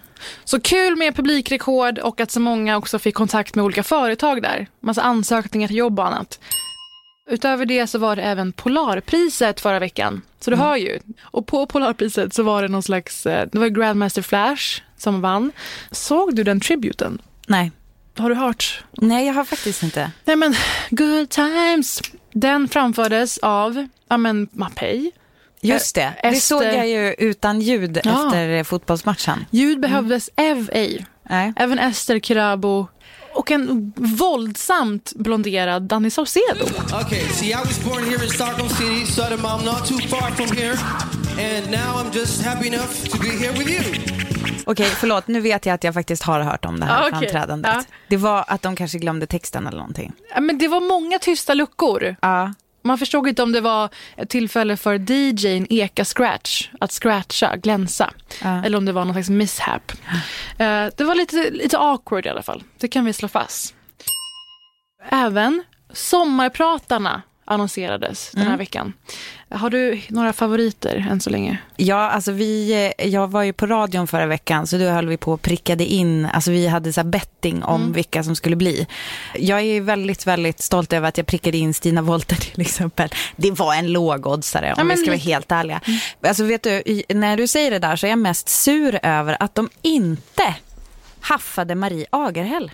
[0.44, 4.66] Så kul med publikrekord och att så många också fick kontakt med olika företag där.
[4.80, 6.38] Massa ansökningar till jobb och annat.
[7.30, 10.22] Utöver det så var det även Polarpriset förra veckan.
[10.40, 10.98] Så du hör ju.
[11.22, 15.52] Och på Polarpriset så var det någon slags, eh, det var Grandmaster Flash som vann.
[15.90, 17.18] Såg du den tributen?
[17.46, 17.72] Nej.
[18.18, 18.84] Har du hört?
[18.92, 20.10] Nej, jag har faktiskt inte.
[20.24, 20.54] Nej men,
[20.90, 22.02] good times.
[22.32, 25.10] Den framfördes av, ja men, Mapei.
[25.68, 28.26] Just det, det Ester- såg jag ju utan ljud Ja.
[28.26, 29.46] efter eh, fotbollsmatchen.
[29.50, 31.06] Ljud behövdes ev ej.
[31.30, 31.52] Nej.
[31.56, 32.86] Även Ester Kirabo
[33.34, 36.64] och en våldsamt blonderad Danny Saucedo.
[37.06, 40.76] Okay, see, I was born here in Stockholm City, Södermalm, not too far from here.
[41.38, 43.94] And now I'm just happy enough to be here with you.
[44.66, 47.18] Okej, förlåt, nu vet jag att jag faktiskt har hört om det här Ah, okej.
[47.18, 47.72] framträdandet.
[47.74, 47.82] Ja.
[48.08, 50.12] Det var att de kanske glömde texten eller någonting.
[50.34, 52.16] Ja, men det var många tysta luckor.
[52.22, 52.52] Ja.
[52.86, 58.10] Man förstod inte om det var ett tillfälle för DJn Eka Scratch att scratcha, glänsa.
[58.42, 58.64] Ja.
[58.64, 59.92] Eller om det var någon slags mishap.
[60.58, 62.62] Eh, det var lite, lite awkward i alla fall.
[62.78, 63.74] Det kan vi slå fast.
[65.08, 68.58] Även Sommarpratarna annonserades den här Mm.
[68.58, 68.92] veckan.
[69.50, 71.58] Har du några favoriter än så länge?
[71.76, 75.16] Ja, alltså vi, eh, jag var ju på radion förra veckan så då höll vi
[75.16, 77.92] på och prickade in, alltså vi hade så här betting om Mm.
[77.92, 78.86] vilka som skulle bli.
[79.34, 83.08] Jag är väldigt, väldigt stolt över att jag prickade in Stina Wolter till exempel.
[83.36, 85.80] Det var en lågoddsare om Ja, men vi ska vara helt ärliga.
[86.22, 89.54] Alltså vet du, när du säger det där så är jag mest sur över att
[89.54, 90.54] de inte
[91.20, 92.70] haffade Marie Agerhäll.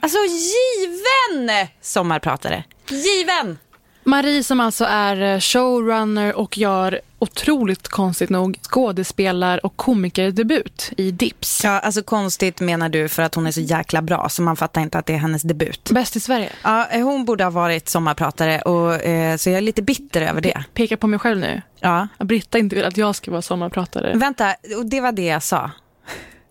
[0.00, 2.64] Alltså given sommarpratare.
[2.88, 3.58] Given!
[4.04, 11.10] Marie som alltså är eh, showrunner och gör otroligt konstigt nog skådespelar och komikerdebut i
[11.10, 11.64] Dips.
[11.64, 14.80] Ja, alltså konstigt menar du för att hon är så jäkla bra så man fattar
[14.80, 15.90] inte att det är hennes debut.
[15.90, 16.50] Bäst i Sverige.
[16.62, 20.40] Ja, eh, hon borde ha varit sommarpratare och eh, så jag är lite bitter över
[20.40, 20.64] det.
[20.74, 21.62] Peka på mig själv nu.
[21.80, 22.08] Ja.
[22.18, 24.16] Britta inte vill att jag ska vara sommarpratare.
[24.16, 25.70] Vänta, och det var det jag sa.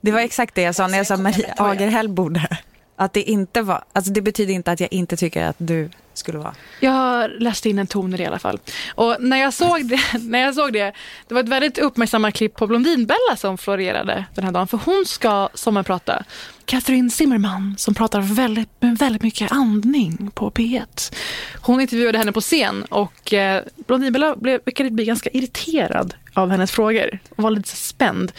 [0.01, 2.57] Det var exakt det jag sa när jag sa Marie Agerhäll borde.
[2.95, 6.37] Att det inte var, alltså det betyder inte att jag inte tycker att du skulle
[6.37, 6.55] vara.
[6.79, 8.59] Jag läste in en ton i det i alla fall.
[8.95, 10.93] Och när jag såg det, när jag såg det,
[11.27, 14.67] det var ett väldigt uppmärksammat klipp på Blondinbella som florerade den här dagen.
[14.67, 16.23] För hon ska sommarprata.
[16.65, 21.13] Katrin Zimmerman som pratar väldigt, med väldigt mycket andning på P1.
[21.61, 27.19] Hon intervjuade henne på scen och eh, Blondinbella verkade bli ganska irriterad av hennes frågor
[27.29, 28.31] och var lite spänd.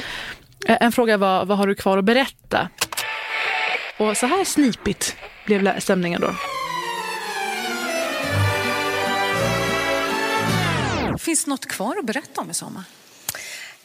[0.66, 2.68] Eh, en fråga var, vad har du kvar att berätta?
[3.98, 6.30] Och så här snipigt blev stämningen då.
[11.22, 12.85] Finns det något kvar att berätta om i sommar?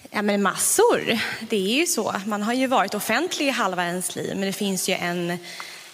[0.09, 1.19] Ja, men massor.
[1.49, 2.15] Det är ju så.
[2.25, 5.37] Man har ju varit offentlig i halva ens liv, men det finns ju en,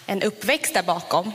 [0.06, 1.32] en uppväxt där bakom.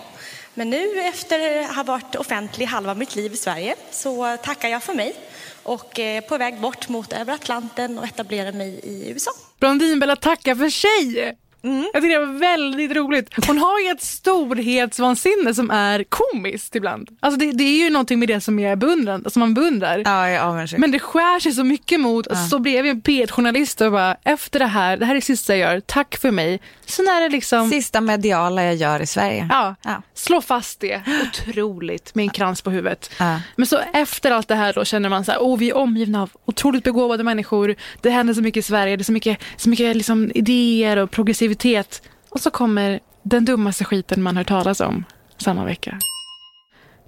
[0.54, 4.84] Men nu efter att ha varit offentlig halva mitt liv i Sverige så tackar jag
[4.84, 5.15] för mig
[5.63, 9.32] och är på väg bort mot över Atlanten och etablera mig i USA.
[9.60, 11.38] Blondinbella tackar för sig.
[11.63, 11.89] Mm.
[11.93, 13.48] Jag tycker det var väldigt roligt.
[13.48, 17.10] Hon har ju ett storhetsvansinne som är komiskt ibland.
[17.19, 20.02] Alltså det, det är ju någonting med det som är beundrande, som man beundrar.
[20.06, 22.36] Ja, jag är Men det skär sig så mycket mot, Ja.
[22.36, 25.56] så blev jag en P1-journalist och bara, efter det här, det här är det sista
[25.56, 26.60] jag gör, tack för mig.
[26.86, 27.69] Sen är det liksom...
[27.69, 29.48] Sista mediala jag gör i Sverige.
[29.50, 29.76] Ja,
[30.13, 31.02] slå fast det.
[31.28, 33.12] Otroligt med en krans på huvudet.
[33.19, 33.39] Ja.
[33.56, 36.22] Men så efter allt det här då känner man så här, åh vi är omgivna
[36.22, 37.76] av otroligt begåvade människor.
[38.02, 41.12] Det händer så mycket i Sverige, det är så mycket, så mycket liksom idéer och
[41.56, 42.02] progressivitet.
[42.30, 45.06] Och så kommer den dummaste skiten man hört talas om
[45.38, 46.00] samma vecka.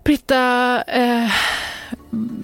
[0.04, 1.32] Britta, eh,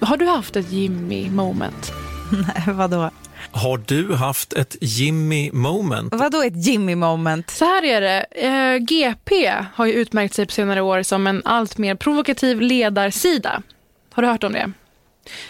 [0.02, 1.92] har du haft ett Jimmy moment?
[2.30, 3.10] Nej, vadå?
[3.52, 6.14] Har du haft ett Jimmy moment?
[6.14, 7.50] Vadå ett Jimmy moment?
[7.50, 8.20] Så här är det.
[8.30, 13.62] Eh, GP har ju utmärkt sig på senare år som en allt mer provokativ ledarsida.
[14.14, 14.72] Har du hört om det?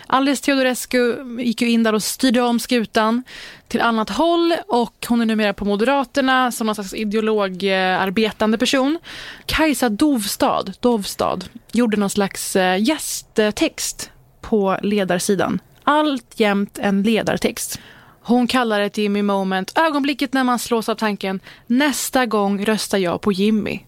[0.07, 3.23] Alice Teodorescu gick ju in där och styrde om skutan
[3.69, 8.99] till annat håll och hon är numera på Moderaterna som någon slags ideologarbetande person.
[9.47, 11.39] Kajsa Dovstad, Dovstad
[11.73, 14.11] gjorde någon slags eh, gästtext
[14.41, 15.61] på ledarsidan.
[15.85, 17.81] Alltjämt en ledartext.
[18.23, 22.99] Hon kallar det ett Jimmy moment, ögonblicket när man slås av tanken nästa gång röstar
[22.99, 23.81] jag på Jimmy.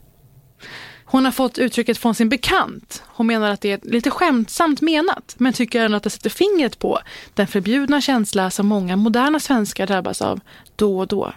[1.11, 3.03] Hon har fått uttrycket från sin bekant.
[3.07, 6.79] Hon menar att det är lite skämtsamt menat men tycker ändå att det sätter fingret
[6.79, 7.01] på
[7.35, 10.41] den förbjudna känsla som många moderna svenskar drabbas av
[10.77, 11.33] då och då.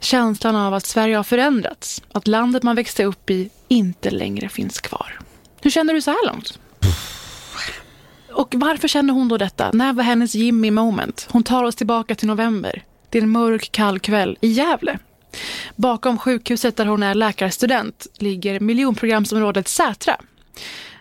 [0.00, 4.80] Känslan av att Sverige har förändrats, att landet man växte upp i inte längre finns
[4.80, 5.20] kvar.
[5.60, 6.58] Hur känner du så här långt?
[8.32, 9.70] Och varför känner hon då detta?
[9.72, 11.28] När var hennes Jimmy moment?
[11.30, 12.84] Hon tar oss tillbaka till november.
[13.10, 14.98] Det är en mörk, kall kväll i Gävle.
[15.76, 20.16] Bakom sjukhuset där hon är läkarstudent ligger miljonprogramsområdet Sätra.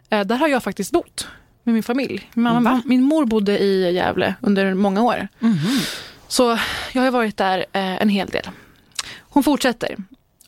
[0.10, 1.28] Eh, Där har jag faktiskt bott
[1.64, 2.30] med min familj.
[2.34, 5.28] Min, mamma, min mor bodde i Gävle under många år.
[6.28, 6.60] Så
[6.94, 8.50] jag har varit där eh, en hel del.
[9.20, 9.98] Hon fortsätter.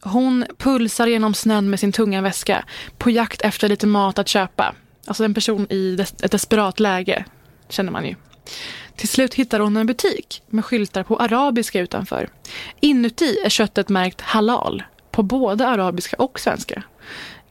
[0.01, 2.65] Hon pulsar genom snön med sin tunga väska
[2.97, 4.75] på jakt efter lite mat att köpa.
[5.07, 7.25] Alltså en person i ett desperat läge,
[7.69, 8.15] känner man ju.
[8.95, 12.29] Till slut hittar hon en butik med skyltar på arabiska utanför.
[12.79, 16.83] Inuti är köttet märkt halal på både arabiska och svenska.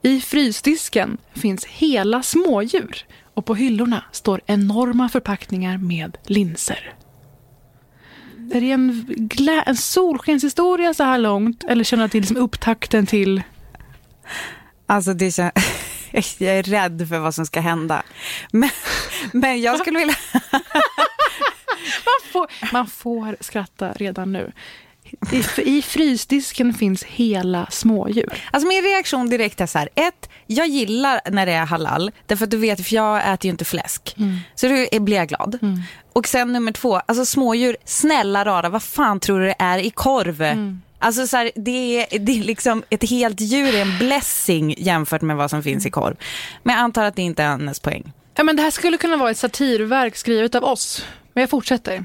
[0.03, 6.94] I frysdisken finns hela smådjur och på hyllorna står enorma förpackningar med linser.
[8.53, 12.20] Är det en, glä- en solskenshistoria så här långt eller känner du att det är
[12.20, 13.42] liksom upptakten till...
[14.87, 15.50] Alltså det kän...
[16.38, 18.03] Jag är rädd för vad som ska hända.
[18.53, 18.70] Men,
[19.33, 20.14] men jag skulle vilja...
[22.05, 24.53] Man får, man får skratta redan nu.
[25.33, 28.33] I, I frysdisken finns hela smådjur.
[28.51, 29.88] Alltså min reaktion direkt är så här.
[29.95, 32.11] Ett, jag gillar när det är halal.
[32.27, 34.14] Därför att du vet, för jag äter ju inte fläsk.
[34.19, 34.38] Mm.
[34.55, 35.59] Så då blir jag glad.
[36.12, 39.90] Och sen nummer två, alltså smådjur, snälla rara, vad fan tror du det är i
[39.90, 40.43] korv?
[40.43, 40.83] Mm.
[40.99, 45.23] Alltså så här, det, är, det är liksom ett helt djur är en blessing jämfört
[45.23, 46.16] med vad som finns i korv.
[46.62, 48.12] Men jag antar att det inte är hennes poäng.
[48.35, 51.05] Ja, men det här skulle kunna vara ett satirverk skrivet av oss.
[51.33, 52.05] Men jag fortsätter.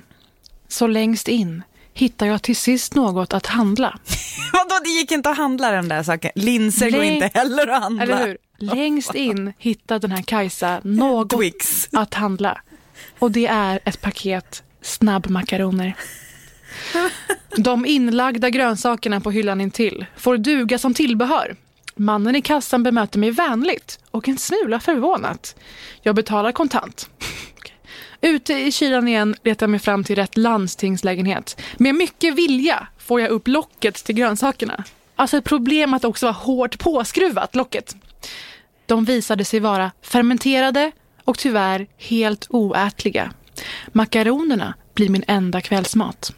[0.67, 3.99] Så längst in hittar jag till sist något att handla.
[4.53, 6.31] Vadå, det gick inte att handla den där saken.
[6.35, 8.03] Linser går Läng- inte heller att handla.
[8.03, 8.38] Eller hur?
[8.57, 11.33] Längst in hittar den här Kajsa något
[11.91, 12.61] att handla.
[13.19, 15.95] Och det är ett paket snabbmakaroner.
[17.57, 21.55] De inlagda grönsakerna på hyllan intill får duga som tillbehör.
[21.95, 25.55] Mannen i kassan bemöter mig vänligt och en smula förvånat.
[26.01, 27.09] Jag betalar kontant.
[28.21, 31.62] Ute i kylan igen letar jag mig fram till rätt landstingslägenhet.
[31.78, 34.84] Med mycket vilja får jag upp locket till grönsakerna.
[35.15, 37.95] Alltså ett problem att det också var hårt påskruvat, locket.
[38.86, 40.91] De visade sig vara fermenterade
[41.23, 43.32] och tyvärr helt oätliga.
[43.88, 46.34] Makaronerna blir min enda kvällsmat.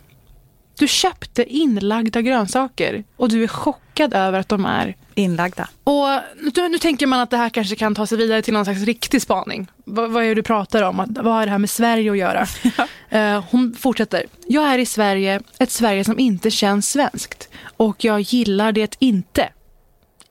[0.77, 5.69] Du köpte inlagda grönsaker och du är chockad över att de är inlagda.
[5.83, 6.07] Och
[6.55, 8.81] nu, nu tänker man att det här kanske kan ta sig vidare till någon slags
[8.81, 9.67] riktig spaning.
[9.85, 10.99] Vad, vad är det du pratar om?
[10.99, 12.47] Att, vad har det här med Sverige att göra?
[13.09, 14.25] Eh, hon fortsätter.
[14.47, 17.49] Jag är i Sverige, ett Sverige som inte känns svenskt.
[17.77, 19.49] Och jag gillar det inte.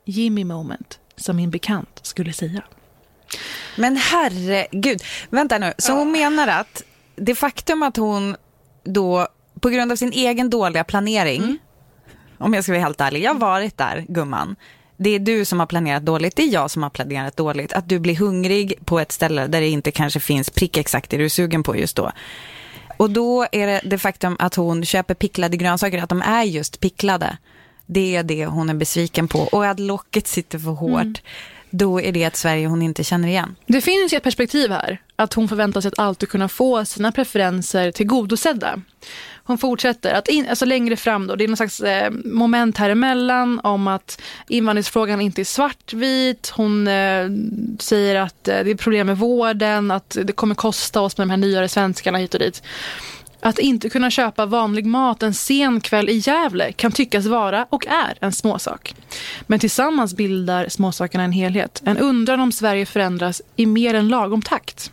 [0.05, 2.63] Jimmy moment, som min bekant skulle säga.
[3.77, 5.73] Men herregud, vänta nu.
[5.79, 6.83] Så hon menar att
[7.17, 8.37] det faktum att hon
[8.85, 9.29] då
[9.61, 11.59] på grund av sin egen dåliga planering,
[12.38, 14.57] om jag ska vara helt ärlig, jag har varit där gumman.
[14.97, 17.73] Det är du som har planerat dåligt, det är jag som har planerat dåligt.
[17.73, 21.16] Att du blir hungrig på ett ställe där det inte kanske finns prick exakt det
[21.16, 22.12] du är sugen på just då.
[22.97, 26.81] Och då är det det faktum att hon köper picklade grönsaker, att de är just
[26.81, 27.37] picklade.
[27.87, 29.38] Det är det hon är besviken på.
[29.38, 31.03] Och att locket sitter för hårt.
[31.03, 31.14] Mm.
[31.71, 33.57] Då är det ett Sverige hon inte känner igen.
[33.66, 35.03] Det finns ju ett perspektiv här.
[35.16, 38.83] Att hon förväntar sig att alltid kunna få sina preferenser tillgodosedda.
[39.47, 42.91] Hon fortsätter att in, alltså längre fram då, det är någon slags eh, moment här
[42.91, 46.53] emellan om att invandringsfrågan inte är svartvit.
[46.57, 47.27] Hon eh,
[47.79, 51.31] säger att eh, det är problem med vården, att det kommer kosta oss med de
[51.31, 52.63] här nyare svenskarna hit och dit.
[53.41, 57.87] Att inte kunna köpa vanlig mat en sen kväll i Gävle kan tyckas vara och
[57.87, 58.95] är en småsak.
[59.47, 61.83] Men tillsammans bildar småsakerna en helhet.
[61.85, 64.93] En undran om Sverige förändras i mer än lagom takt.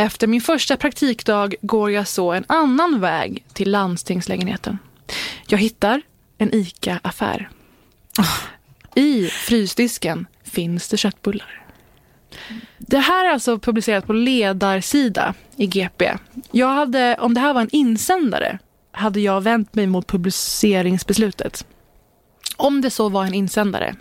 [0.00, 4.78] Efter min första praktikdag går jag så en annan väg till landstingslägenheten.
[5.48, 6.02] Jag hittar
[6.38, 7.50] en ICA-affär.
[8.94, 11.64] I frysdisken finns det köttbullar.
[12.78, 16.12] Det här är alltså publicerat på ledarsida i GP.
[16.50, 18.58] Jag hade, om det här var en insändare
[18.92, 21.66] hade jag vänt mig mot publiceringsbeslutet.
[22.56, 23.96] Om det så var en insändare.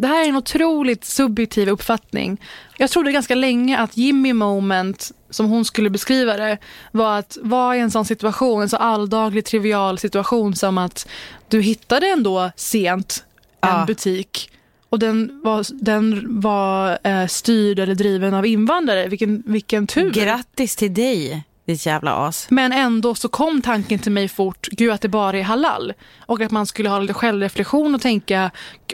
[0.00, 2.40] Det här är en otroligt subjektiv uppfattning.
[2.76, 6.58] Jag trodde ganska länge att Jimmy moment, som hon skulle beskriva det,
[6.92, 11.08] var att vara i en sån situation, en så alldaglig trivial situation som att
[11.48, 13.24] du hittade ändå sent
[13.60, 13.84] en Ja.
[13.86, 14.50] butik
[14.90, 19.08] och den var, den var eh, styrd eller driven av invandrare.
[19.08, 20.10] Vilken, vilken tur.
[20.10, 22.46] Grattis till dig, ditt jävla as.
[22.50, 25.92] Men ändå så kom tanken till mig fort, gud att det bara är halal.
[26.26, 28.50] Och att man skulle ha lite självreflektion och tänka,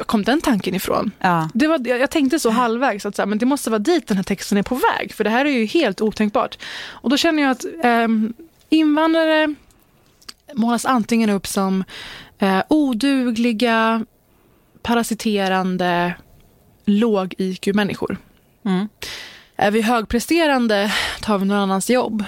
[0.07, 1.11] kom den tanken ifrån?
[1.21, 1.49] Ja.
[1.55, 4.07] Det var, jag jag tänkte så halvvägs, att så här, men det måste vara dit
[4.07, 5.13] den här texten är på väg.
[5.15, 6.59] För det här är ju helt otänkbart.
[6.89, 8.35] Och då känner jag att ehm,
[8.69, 9.55] invandrare
[10.55, 11.85] målas antingen upp som
[12.39, 14.05] eh, odugliga,
[14.83, 16.15] parasiterande,
[16.85, 18.17] låg IQ-människor.
[18.65, 18.89] Mm.
[19.57, 22.25] Är vi högpresterande tar vi någon annans jobb.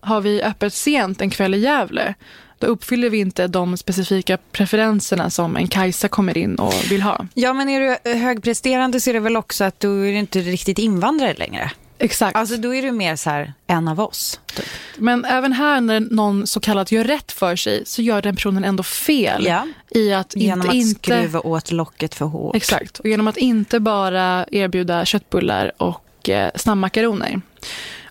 [0.00, 2.14] Har vi öppet sent en kväll i Gävle
[2.60, 7.26] då uppfyller vi inte de specifika preferenserna som en Kajsa kommer in och vill ha.
[7.34, 10.78] Ja, men är du högpresterande så är det väl också att du är inte riktigt
[10.78, 11.70] invandrare längre.
[11.98, 12.36] Exakt.
[12.36, 14.40] Alltså då är du mer så här, en av oss.
[14.54, 14.66] Typ.
[14.96, 18.64] Men även här när någon så kallat gör rätt för sig så gör den personen
[18.64, 19.46] ändå fel.
[19.46, 19.66] Ja.
[19.90, 21.00] I att Genom inte, att inte...
[21.00, 22.56] skruva åt locket för hårt.
[22.56, 27.40] Exakt, och genom att inte bara erbjuda köttbullar och eh, snabbmakaroner.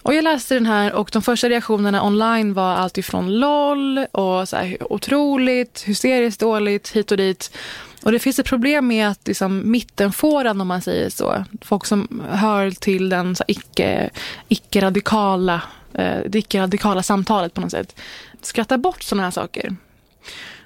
[0.01, 4.49] Och jag läste den här och de första reaktionerna online var allt ifrån LOL och
[4.49, 7.57] så här, otroligt, hysteriskt dåligt, hit och dit.
[8.03, 12.23] Och det finns ett problem med att liksom, mittenfåran, om man säger så, folk som
[12.29, 14.09] hör till den så här, icke,
[14.47, 15.61] icke-radikala,
[15.93, 17.99] eh, det icke-radikala samtalet på något sätt,
[18.41, 19.75] skrattar bort sådana här saker.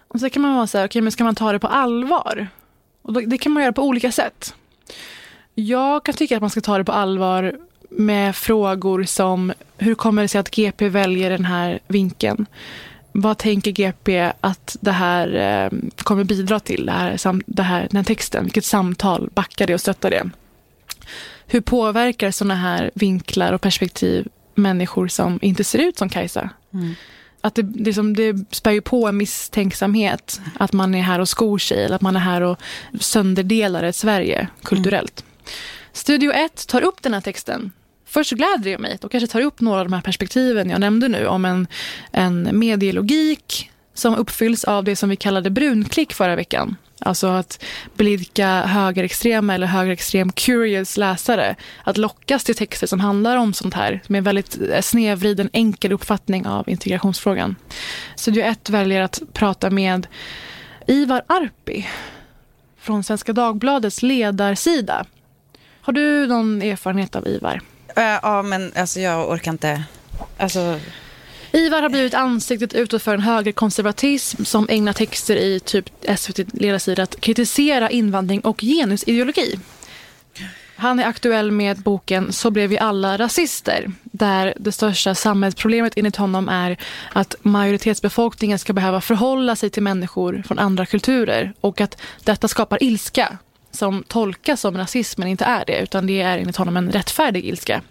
[0.07, 2.47] Och så kan man vara så här, okej men ska man ta det på allvar?
[3.01, 4.53] Och då, det kan man göra på olika sätt.
[5.55, 7.53] Jag kan tycka att man ska ta det på allvar
[7.97, 12.45] med frågor som hur kommer det sig att GP väljer den här vinkeln?
[13.13, 17.87] vad tänker GP att det här eh, kommer bidra till, det här, sam, det här,
[17.91, 18.43] den här texten?
[18.43, 20.29] Vilket samtal backar det och stöttar det?
[21.47, 26.49] Hur påverkar sådana här vinklar och perspektiv människor som inte ser ut som Kajsa?
[26.73, 26.95] Mm.
[27.41, 30.41] Att det, det, som, det spär ju på en misstänksamhet.
[30.59, 32.59] Att man är här och skor sig eller att man är här och
[32.99, 35.25] sönderdelar ett Sverige kulturellt.
[35.93, 37.71] Studio 1 tar upp den här texten.
[38.13, 38.97] Först så gläder det mig.
[39.01, 41.67] De kanske tar upp några av de här perspektiven jag nämnde nu om en,
[42.11, 46.75] en medielogik som uppfylls av det som vi kallade brunklick förra veckan.
[46.99, 47.63] Alltså att
[47.95, 51.55] blidka högerextrema eller högerextrem curious läsare.
[51.83, 54.01] Att lockas till texter som handlar om sånt här.
[54.07, 57.55] Med en väldigt eh, snedvriden enkel uppfattning av integrationsfrågan.
[58.15, 60.07] Studio 1 väljer att prata med
[60.87, 61.87] Ivar Arpi
[62.79, 65.05] från Svenska Dagbladets ledarsida.
[65.81, 67.61] Har du någon erfarenhet av Ivar?
[67.95, 69.83] Eh, ja, men alltså jag orkar inte.
[70.37, 70.79] Alltså...
[71.51, 77.03] Ivar har blivit ansiktet utåt för en högerkonservatism som ägnar texter i typ SVT ledarsida
[77.03, 79.59] att kritisera invandring och genusideologi.
[80.75, 86.15] Han är aktuell med boken Så blev vi alla rasister där det största samhällsproblemet enligt
[86.15, 86.77] honom är
[87.13, 92.83] att majoritetsbefolkningen ska behöva förhålla sig till människor från andra kulturer och att detta skapar
[92.83, 93.37] ilska
[93.73, 97.45] som tolkas som rasism men inte är det utan det är enligt honom en rättfärdig
[97.45, 97.81] ilska.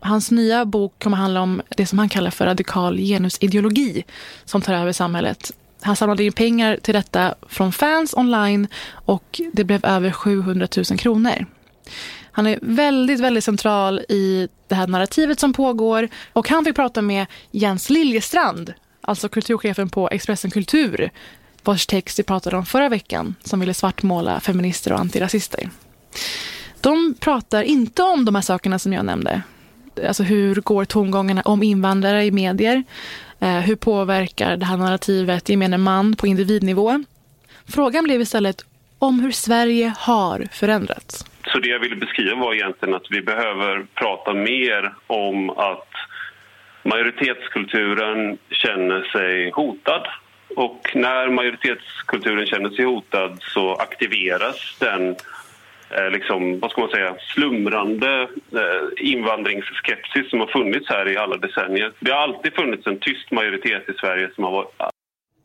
[0.00, 4.04] Hans nya bok kommer handla om det som han kallar för radikal genusideologi
[4.44, 5.52] som tar över samhället.
[5.82, 10.98] Han samlade in pengar till detta från fans online och det blev över 700 000
[10.98, 11.46] kronor.
[12.32, 17.02] Han är väldigt, väldigt central i det här narrativet som pågår och han fick prata
[17.02, 21.10] med Jens Liljestrand, alltså kulturchefen på Expressen Kultur,
[21.64, 25.68] vars text vi pratade om förra veckan, som ville svartmåla feminister och antirasister.
[26.80, 29.42] De pratar inte om de här sakerna som jag nämnde.
[30.06, 32.84] Alltså hur går tongångarna om invandrare i medier?
[33.40, 37.04] Eh, hur påverkar det här narrativet gemene man på individnivå?
[37.68, 38.64] Frågan blev istället
[38.98, 41.24] om hur Sverige har förändrats.
[41.52, 45.88] Så det jag ville beskriva var egentligen att vi behöver prata mer om att
[46.82, 50.06] majoritetskulturen känner sig hotad.
[50.56, 55.16] Och när majoritetskulturen känner sig hotad så aktiveras den
[55.90, 61.36] eh, liksom, vad ska man säga, slumrande eh, invandringsskepsis som har funnits här i alla
[61.36, 61.92] decennier.
[62.00, 64.74] Det har alltid funnits en tyst majoritet i Sverige som har varit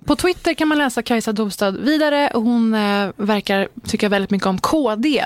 [0.05, 2.29] på Twitter kan man läsa Kajsa Dobstad vidare.
[2.33, 5.23] Hon eh, verkar tycka väldigt mycket om KD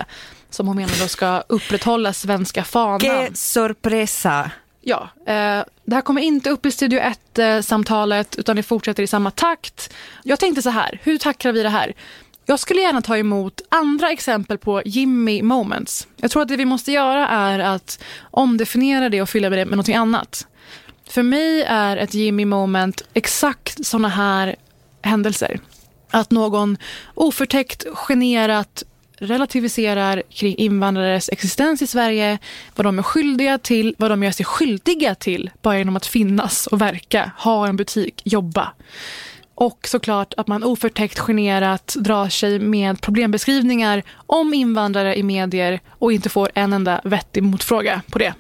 [0.50, 3.00] som hon menar då ska upprätthålla svenska fanan.
[3.00, 4.52] Que sorpresa!
[4.82, 9.08] Ja, eh, det här kommer inte upp i Studio 1-samtalet eh, utan det fortsätter i
[9.08, 9.94] samma takt.
[10.24, 11.94] Jag tänkte så här, hur tacklar vi det här?
[12.46, 16.08] Jag skulle gärna ta emot andra exempel på Jimmy moments.
[16.16, 19.78] Jag tror att det vi måste göra är att omdefiniera det och fylla det med
[19.78, 20.48] något annat.
[21.10, 24.56] För mig är ett Jimmy moment exakt såna här
[25.02, 25.60] händelser.
[26.12, 26.78] Att någon
[27.14, 28.84] oförtäckt, generat
[29.20, 32.38] relativiserar kring invandrares existens i Sverige,
[32.76, 36.68] vad de är skyldiga till, vad de gör sig skyldiga till bara genom att finnas
[36.68, 38.74] och verka, ha en butik, jobba.
[39.56, 46.12] Och såklart att man oförtäckt generat drar sig med problembeskrivningar om invandrare i medier och
[46.12, 48.34] inte får en enda vettig motfråga på det.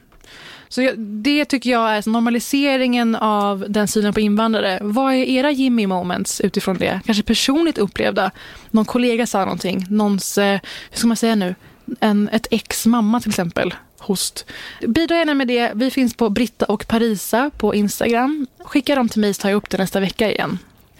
[0.69, 4.79] Så jag, det tycker jag är normaliseringen av den synen på invandrare.
[4.81, 7.01] Vad är era Jimmy moments utifrån det?
[7.05, 8.31] Kanske personligt upplevda?
[8.71, 9.85] Någon kollega sa någonting.
[9.89, 10.59] Någons, eh,
[10.89, 11.55] hur ska man säga nu?
[11.99, 13.73] En, ett ex mamma till exempel.
[13.99, 14.45] Host.
[14.87, 15.71] Bidra gärna med det.
[15.75, 18.47] Vi finns på Britta och Parisa på Instagram.
[18.59, 20.57] Skicka dem till mig så tar jag upp det nästa vecka igen.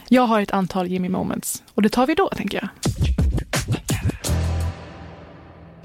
[0.07, 2.69] Jag har ett antal Jimmy moments och det tar vi då tänker jag.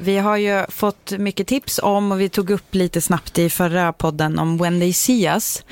[0.04, 3.92] Vi har ju fått mycket tips om och vi tog upp lite snabbt i förra
[3.92, 5.64] podden om When They See Us.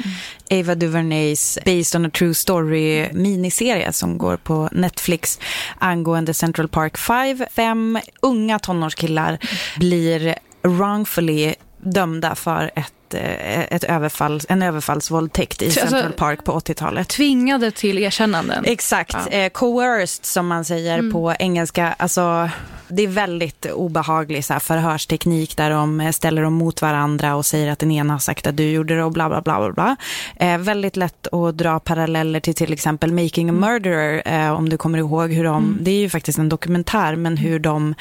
[0.50, 0.60] Mm.
[0.60, 5.38] Ava DuVernays Based on a True Story miniserie som går på Netflix
[5.78, 7.44] angående Central Park 5.
[7.50, 9.38] Fem unga tonårskillar
[9.78, 17.08] blir wrongfully dömda för ett ett överfall, en överfallsvåldtäkt i alltså, Central Park på 80-talet.
[17.08, 18.64] Tvingade till erkännanden.
[18.66, 19.16] Exakt.
[19.30, 19.36] Ja.
[19.36, 21.12] Eh, coerced som man säger mm.
[21.12, 21.94] på engelska.
[21.98, 22.50] Alltså,
[22.88, 27.72] det är väldigt obehaglig så här, förhörsteknik där de ställer dem mot varandra och säger
[27.72, 29.58] att den ena har sagt att du gjorde det och bla bla bla.
[29.58, 29.96] bla, bla.
[30.36, 34.76] Eh, väldigt lätt att dra paralleller till till exempel Making a Murderer eh, om du
[34.76, 35.78] kommer ihåg hur de, mm.
[35.80, 37.94] det är ju faktiskt en dokumentär men hur de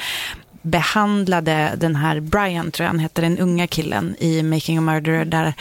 [0.62, 5.24] behandlade den här Brian, tror jag han hette, den unga killen i Making a Murderer,
[5.24, 5.54] där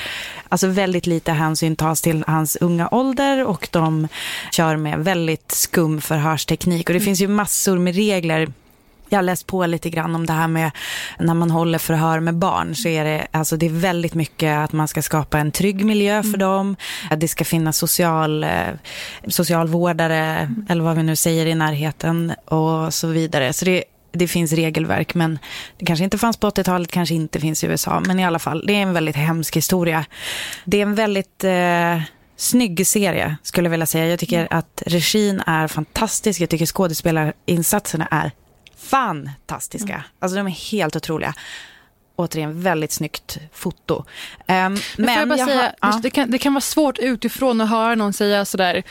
[0.49, 4.07] alltså väldigt lite hänsyn tas till hans unga ålder och de
[4.51, 6.89] kör med väldigt skum förhörsteknik.
[6.89, 8.47] Och det finns ju massor med regler
[9.11, 10.71] jag har läst på lite grann om det här med
[11.19, 14.71] när man håller förhör med barn så är det, alltså det är väldigt mycket att
[14.71, 16.75] man ska skapa en trygg miljö för dem.
[17.09, 18.67] Att det ska finnas social, eh,
[19.27, 23.53] socialvårdare eller vad vi nu säger i närheten och så vidare.
[23.53, 25.39] Så det, det finns regelverk men
[25.77, 27.99] det kanske inte fanns på 80-talet, kanske inte finns i USA.
[28.07, 30.05] Men i alla fall, det är en väldigt hemsk historia.
[30.65, 32.01] Det är en väldigt eh,
[32.35, 34.07] snygg serie skulle jag vilja säga.
[34.07, 36.41] Jag tycker att regin är fantastisk.
[36.41, 38.31] Jag tycker skådespelarinsatserna är
[38.77, 40.03] fantastiska.
[40.19, 41.33] Alltså de är helt otroliga.
[42.15, 43.97] Återigen, väldigt snyggt foto.
[43.97, 44.05] Um,
[44.47, 47.69] Men, men jag bara jag säga, har- det, kan, det kan vara svårt utifrån att
[47.69, 48.83] höra någon säga sådär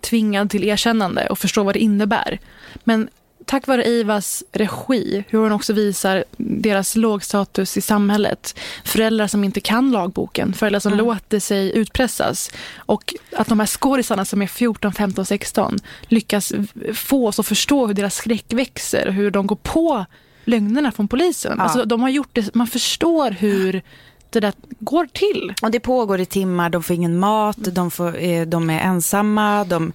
[0.00, 2.38] tvingad till erkännande och förstå vad det innebär.
[2.84, 3.08] Men
[3.48, 9.60] tack vare Ivas regi, hur hon också visar deras lågstatus i samhället, föräldrar som inte
[9.60, 11.04] kan lagboken, föräldrar som Mm.
[11.06, 15.78] låter sig utpressas och att de här skådisarna som är 14, 15, 16
[16.08, 16.52] lyckas
[16.94, 20.04] få oss att förstå hur deras skräck växer och hur de går på
[20.44, 21.54] lögnerna från polisen.
[21.56, 21.62] Ja.
[21.64, 23.82] Alltså, de har gjort det, man förstår hur
[24.30, 25.54] det där går till.
[25.62, 29.64] Och det pågår i timmar, de får ingen mat, de, får, eh, de är ensamma,
[29.64, 29.92] de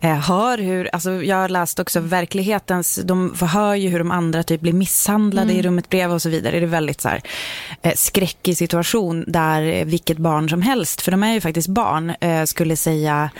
[0.00, 4.42] eh, hör hur, alltså jag har läst också verklighetens, de hör ju hur de andra
[4.42, 5.56] typ blir misshandlade Mm.
[5.56, 6.60] i rummet bredvid och så vidare.
[6.60, 7.22] Det är väldigt så här,
[7.82, 12.12] eh, skräckig situation där vilket barn som helst, för de är ju faktiskt barn,
[12.46, 13.30] skulle säga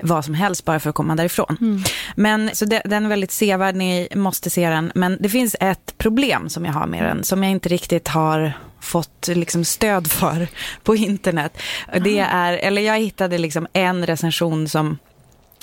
[0.00, 1.84] vad som helst bara för att komma därifrån.
[2.16, 4.92] Men så det, den är väldigt sevärd, ni måste se den.
[4.94, 8.52] Men det finns ett problem som jag har med den, som jag inte riktigt har
[8.84, 10.48] fått liksom stöd för
[10.82, 11.58] på internet.
[12.04, 14.98] Det är, eller jag hittade liksom en recension som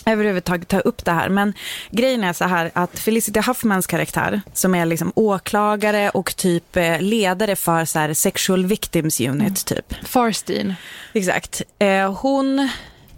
[0.05, 1.29] överhuvudtaget tar upp det här.
[1.29, 1.53] Men
[1.91, 7.01] grejen är så här att Felicity Huffmans karaktär, som är liksom åklagare och typ eh,
[7.01, 9.95] ledare för så här sexual victims unit typ.
[10.05, 10.73] Farstein.
[11.13, 11.61] Exakt.
[11.79, 12.69] Eh, hon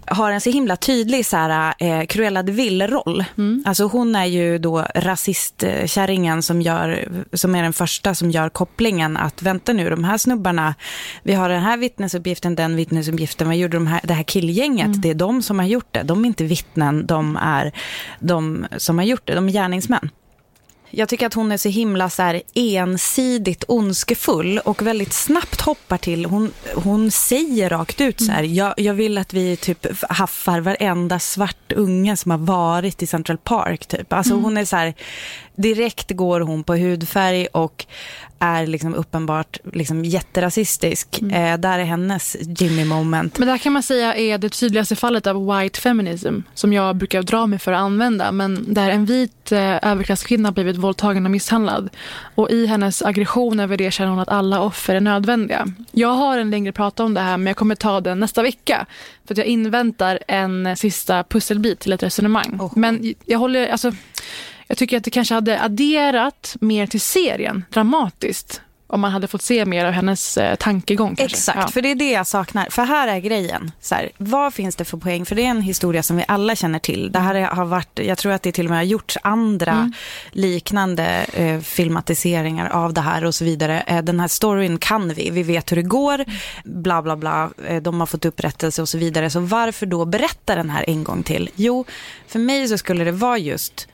[0.06, 3.24] har en så himla tydlig så här, eh, Cruella de Vil-roll.
[3.66, 9.18] Alltså hon är ju då rasistkärringen som, gör, som är den första som gör kopplingen
[9.18, 10.76] att vänta nu, de här snubbarna,
[11.24, 15.02] vi har den här vittnesuppgiften, den vittnesuppgiften, vad gjorde de här, det här killgänget?
[15.02, 17.72] Det är de som har gjort det, de är inte vittnen, de är
[18.20, 20.10] de som har gjort det, de är gärningsmän.
[20.96, 25.98] Jag tycker att hon är så himla så här ensidigt ondskefull och väldigt snabbt hoppar
[25.98, 26.26] till.
[26.26, 31.20] Hon, hon säger rakt ut så här, jag, jag vill att vi typ haffar varenda
[31.20, 33.86] svart unge som har varit i Central Park.
[33.86, 34.14] Typ.
[34.14, 34.44] Alltså Mm.
[34.44, 34.94] hon är så här,
[35.56, 37.86] direkt går hon på hudfärg och
[38.44, 41.22] är liksom uppenbart liksom jätterasistisk.
[41.22, 43.38] Eh, där är hennes Jimmy moment.
[43.38, 46.96] Men det här kan man säga är det tydligaste fallet av white feminism som jag
[46.96, 48.32] brukar dra mig för att använda.
[48.32, 51.90] Men där en vit eh, överklasskvinna blivit våldtagen och misshandlad.
[52.36, 55.68] Och i hennes aggression över det känner hon att alla offer är nödvändiga.
[55.92, 58.86] Jag har en längre prata om det här men jag kommer ta den nästa vecka.
[59.28, 62.70] För att jag inväntar en sista pusselbit till ett resonemang.
[62.76, 63.92] Men jag håller, alltså
[64.68, 69.42] jag tycker att det kanske hade adderat mer till serien dramatiskt om man hade fått
[69.42, 71.16] se mer av hennes eh, tankegång.
[71.16, 71.36] Kanske.
[71.38, 71.68] Exakt, Ja.
[71.68, 72.68] för det är det jag saknar.
[72.70, 73.72] För här är grejen.
[73.82, 75.26] Så här, vad finns det för poäng?
[75.26, 77.12] För det är en historia som vi alla känner till.
[77.12, 79.94] Det här har varit, jag tror att det till och med har gjorts andra Mm.
[80.32, 83.82] liknande eh, filmatiseringar av det här och så vidare.
[83.88, 86.26] Eh, den här storyn kan vi, vi vet hur det går,
[86.64, 87.50] bla bla bla.
[87.68, 89.30] Eh, de har fått upprättelse och så vidare.
[89.30, 91.50] Så varför då berätta den här en gång till?
[91.56, 91.86] Jo,
[92.28, 93.88] för mig så skulle det vara just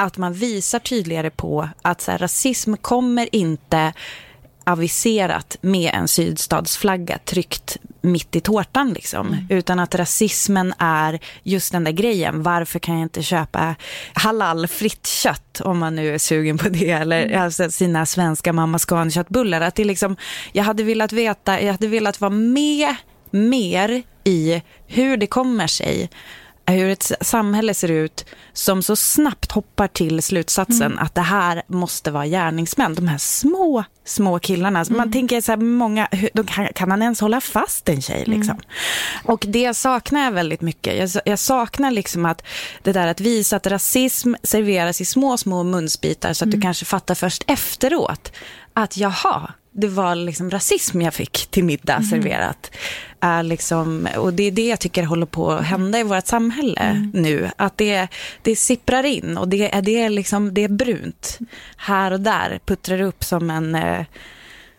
[0.00, 3.92] att man visar tydligare på att så här, rasism kommer inte
[4.64, 8.92] aviserat med en sydstatsflagga tryckt mitt i tårtan.
[8.92, 9.36] Liksom.
[9.50, 12.42] Utan att rasismen är just den där grejen.
[12.42, 13.74] Varför kan jag inte köpa
[14.12, 16.90] halalfritt kött om man nu är sugen på det.
[16.90, 18.78] Eller alltså, sina svenska mamma
[19.10, 20.16] köttbullar Att det är liksom,
[20.52, 22.94] jag hade velat veta, jag hade velat vara med
[23.30, 26.10] mer i hur det kommer sig
[26.66, 32.10] hur ett samhälle ser ut som så snabbt hoppar till slutsatsen att det här måste
[32.10, 32.94] vara gärningsmän.
[32.94, 34.84] De här små, små killarna.
[34.90, 38.24] Man tänker så här, många, hur- kan, kan han ens hålla fast en tjej?
[38.26, 38.60] Liksom?
[39.24, 41.14] Och det saknar jag väldigt mycket.
[41.14, 42.42] Jag, jag saknar liksom att
[42.82, 46.84] det där att visa att rasism serveras i små, små munsbitar så att du kanske
[46.84, 48.32] fattar först efteråt
[48.74, 52.70] att jaha, det var liksom rasism jag fick till middag serverat.
[53.20, 57.10] Är liksom, och det är det jag tycker håller på att hända i vårt samhälle
[57.14, 57.50] nu.
[57.56, 58.08] Att det,
[58.42, 61.38] det sipprar in och det, är- det, är liksom, det är brunt.
[61.76, 64.04] Här och där puttrar upp som en eh,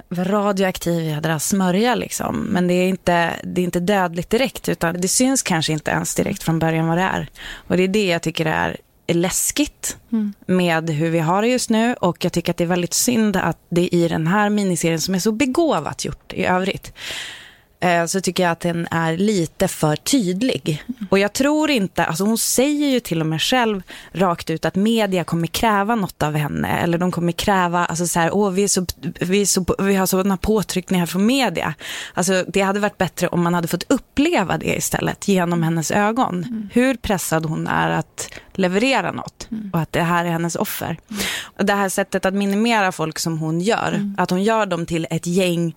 [0.10, 2.36] radioaktiv jädra smörja liksom.
[2.39, 6.16] Men det är, inte, det är inte dödligt direkt utan det syns kanske inte ens
[6.16, 7.28] direkt från början vad det är.
[7.68, 8.78] Och det är det jag tycker är
[9.08, 9.98] läskigt
[10.46, 13.38] med hur vi har det just nu och jag tycker att det är väldigt synd
[13.38, 16.94] att det i den här miniserien som är så begåvat gjort i övrigt
[18.08, 20.84] så tycker jag att den är lite för tydlig.
[21.10, 24.76] Och jag tror inte, alltså hon säger ju till och med själv rakt ut att
[24.76, 26.80] media kommer kräva något av henne.
[26.80, 28.86] Eller de kommer kräva, alltså så här, åh vi, är så,
[29.20, 31.74] vi, är så, vi har sådana påtryckningar från media.
[32.14, 36.70] Alltså det hade varit bättre om man hade fått uppleva det istället genom hennes ögon.
[36.74, 40.98] Hur pressad hon är att leverera något och att det här är hennes offer.
[41.44, 45.08] Och det här sättet att minimera folk som hon gör, att hon gör dem till
[45.10, 45.76] ett gäng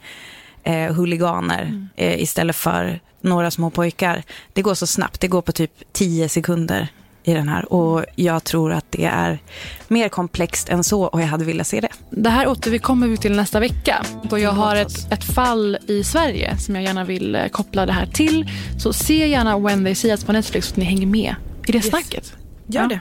[0.64, 4.22] eh, huliganer eh, istället för några små pojkar.
[4.52, 6.88] Det går så snabbt, det går på typ 10 sekunder
[7.24, 9.38] i den här och jag tror att det är
[9.88, 11.88] mer komplext än så och jag hade velat se det.
[12.10, 16.58] Det här återkommer vi till nästa vecka då jag har ett, ett fall i Sverige
[16.58, 18.50] som jag gärna vill eh, koppla det här till.
[18.78, 21.34] Så se gärna When They See Us på Netflix så att ni hänger med
[21.66, 22.32] i det snacket.
[22.66, 23.00] Gör det.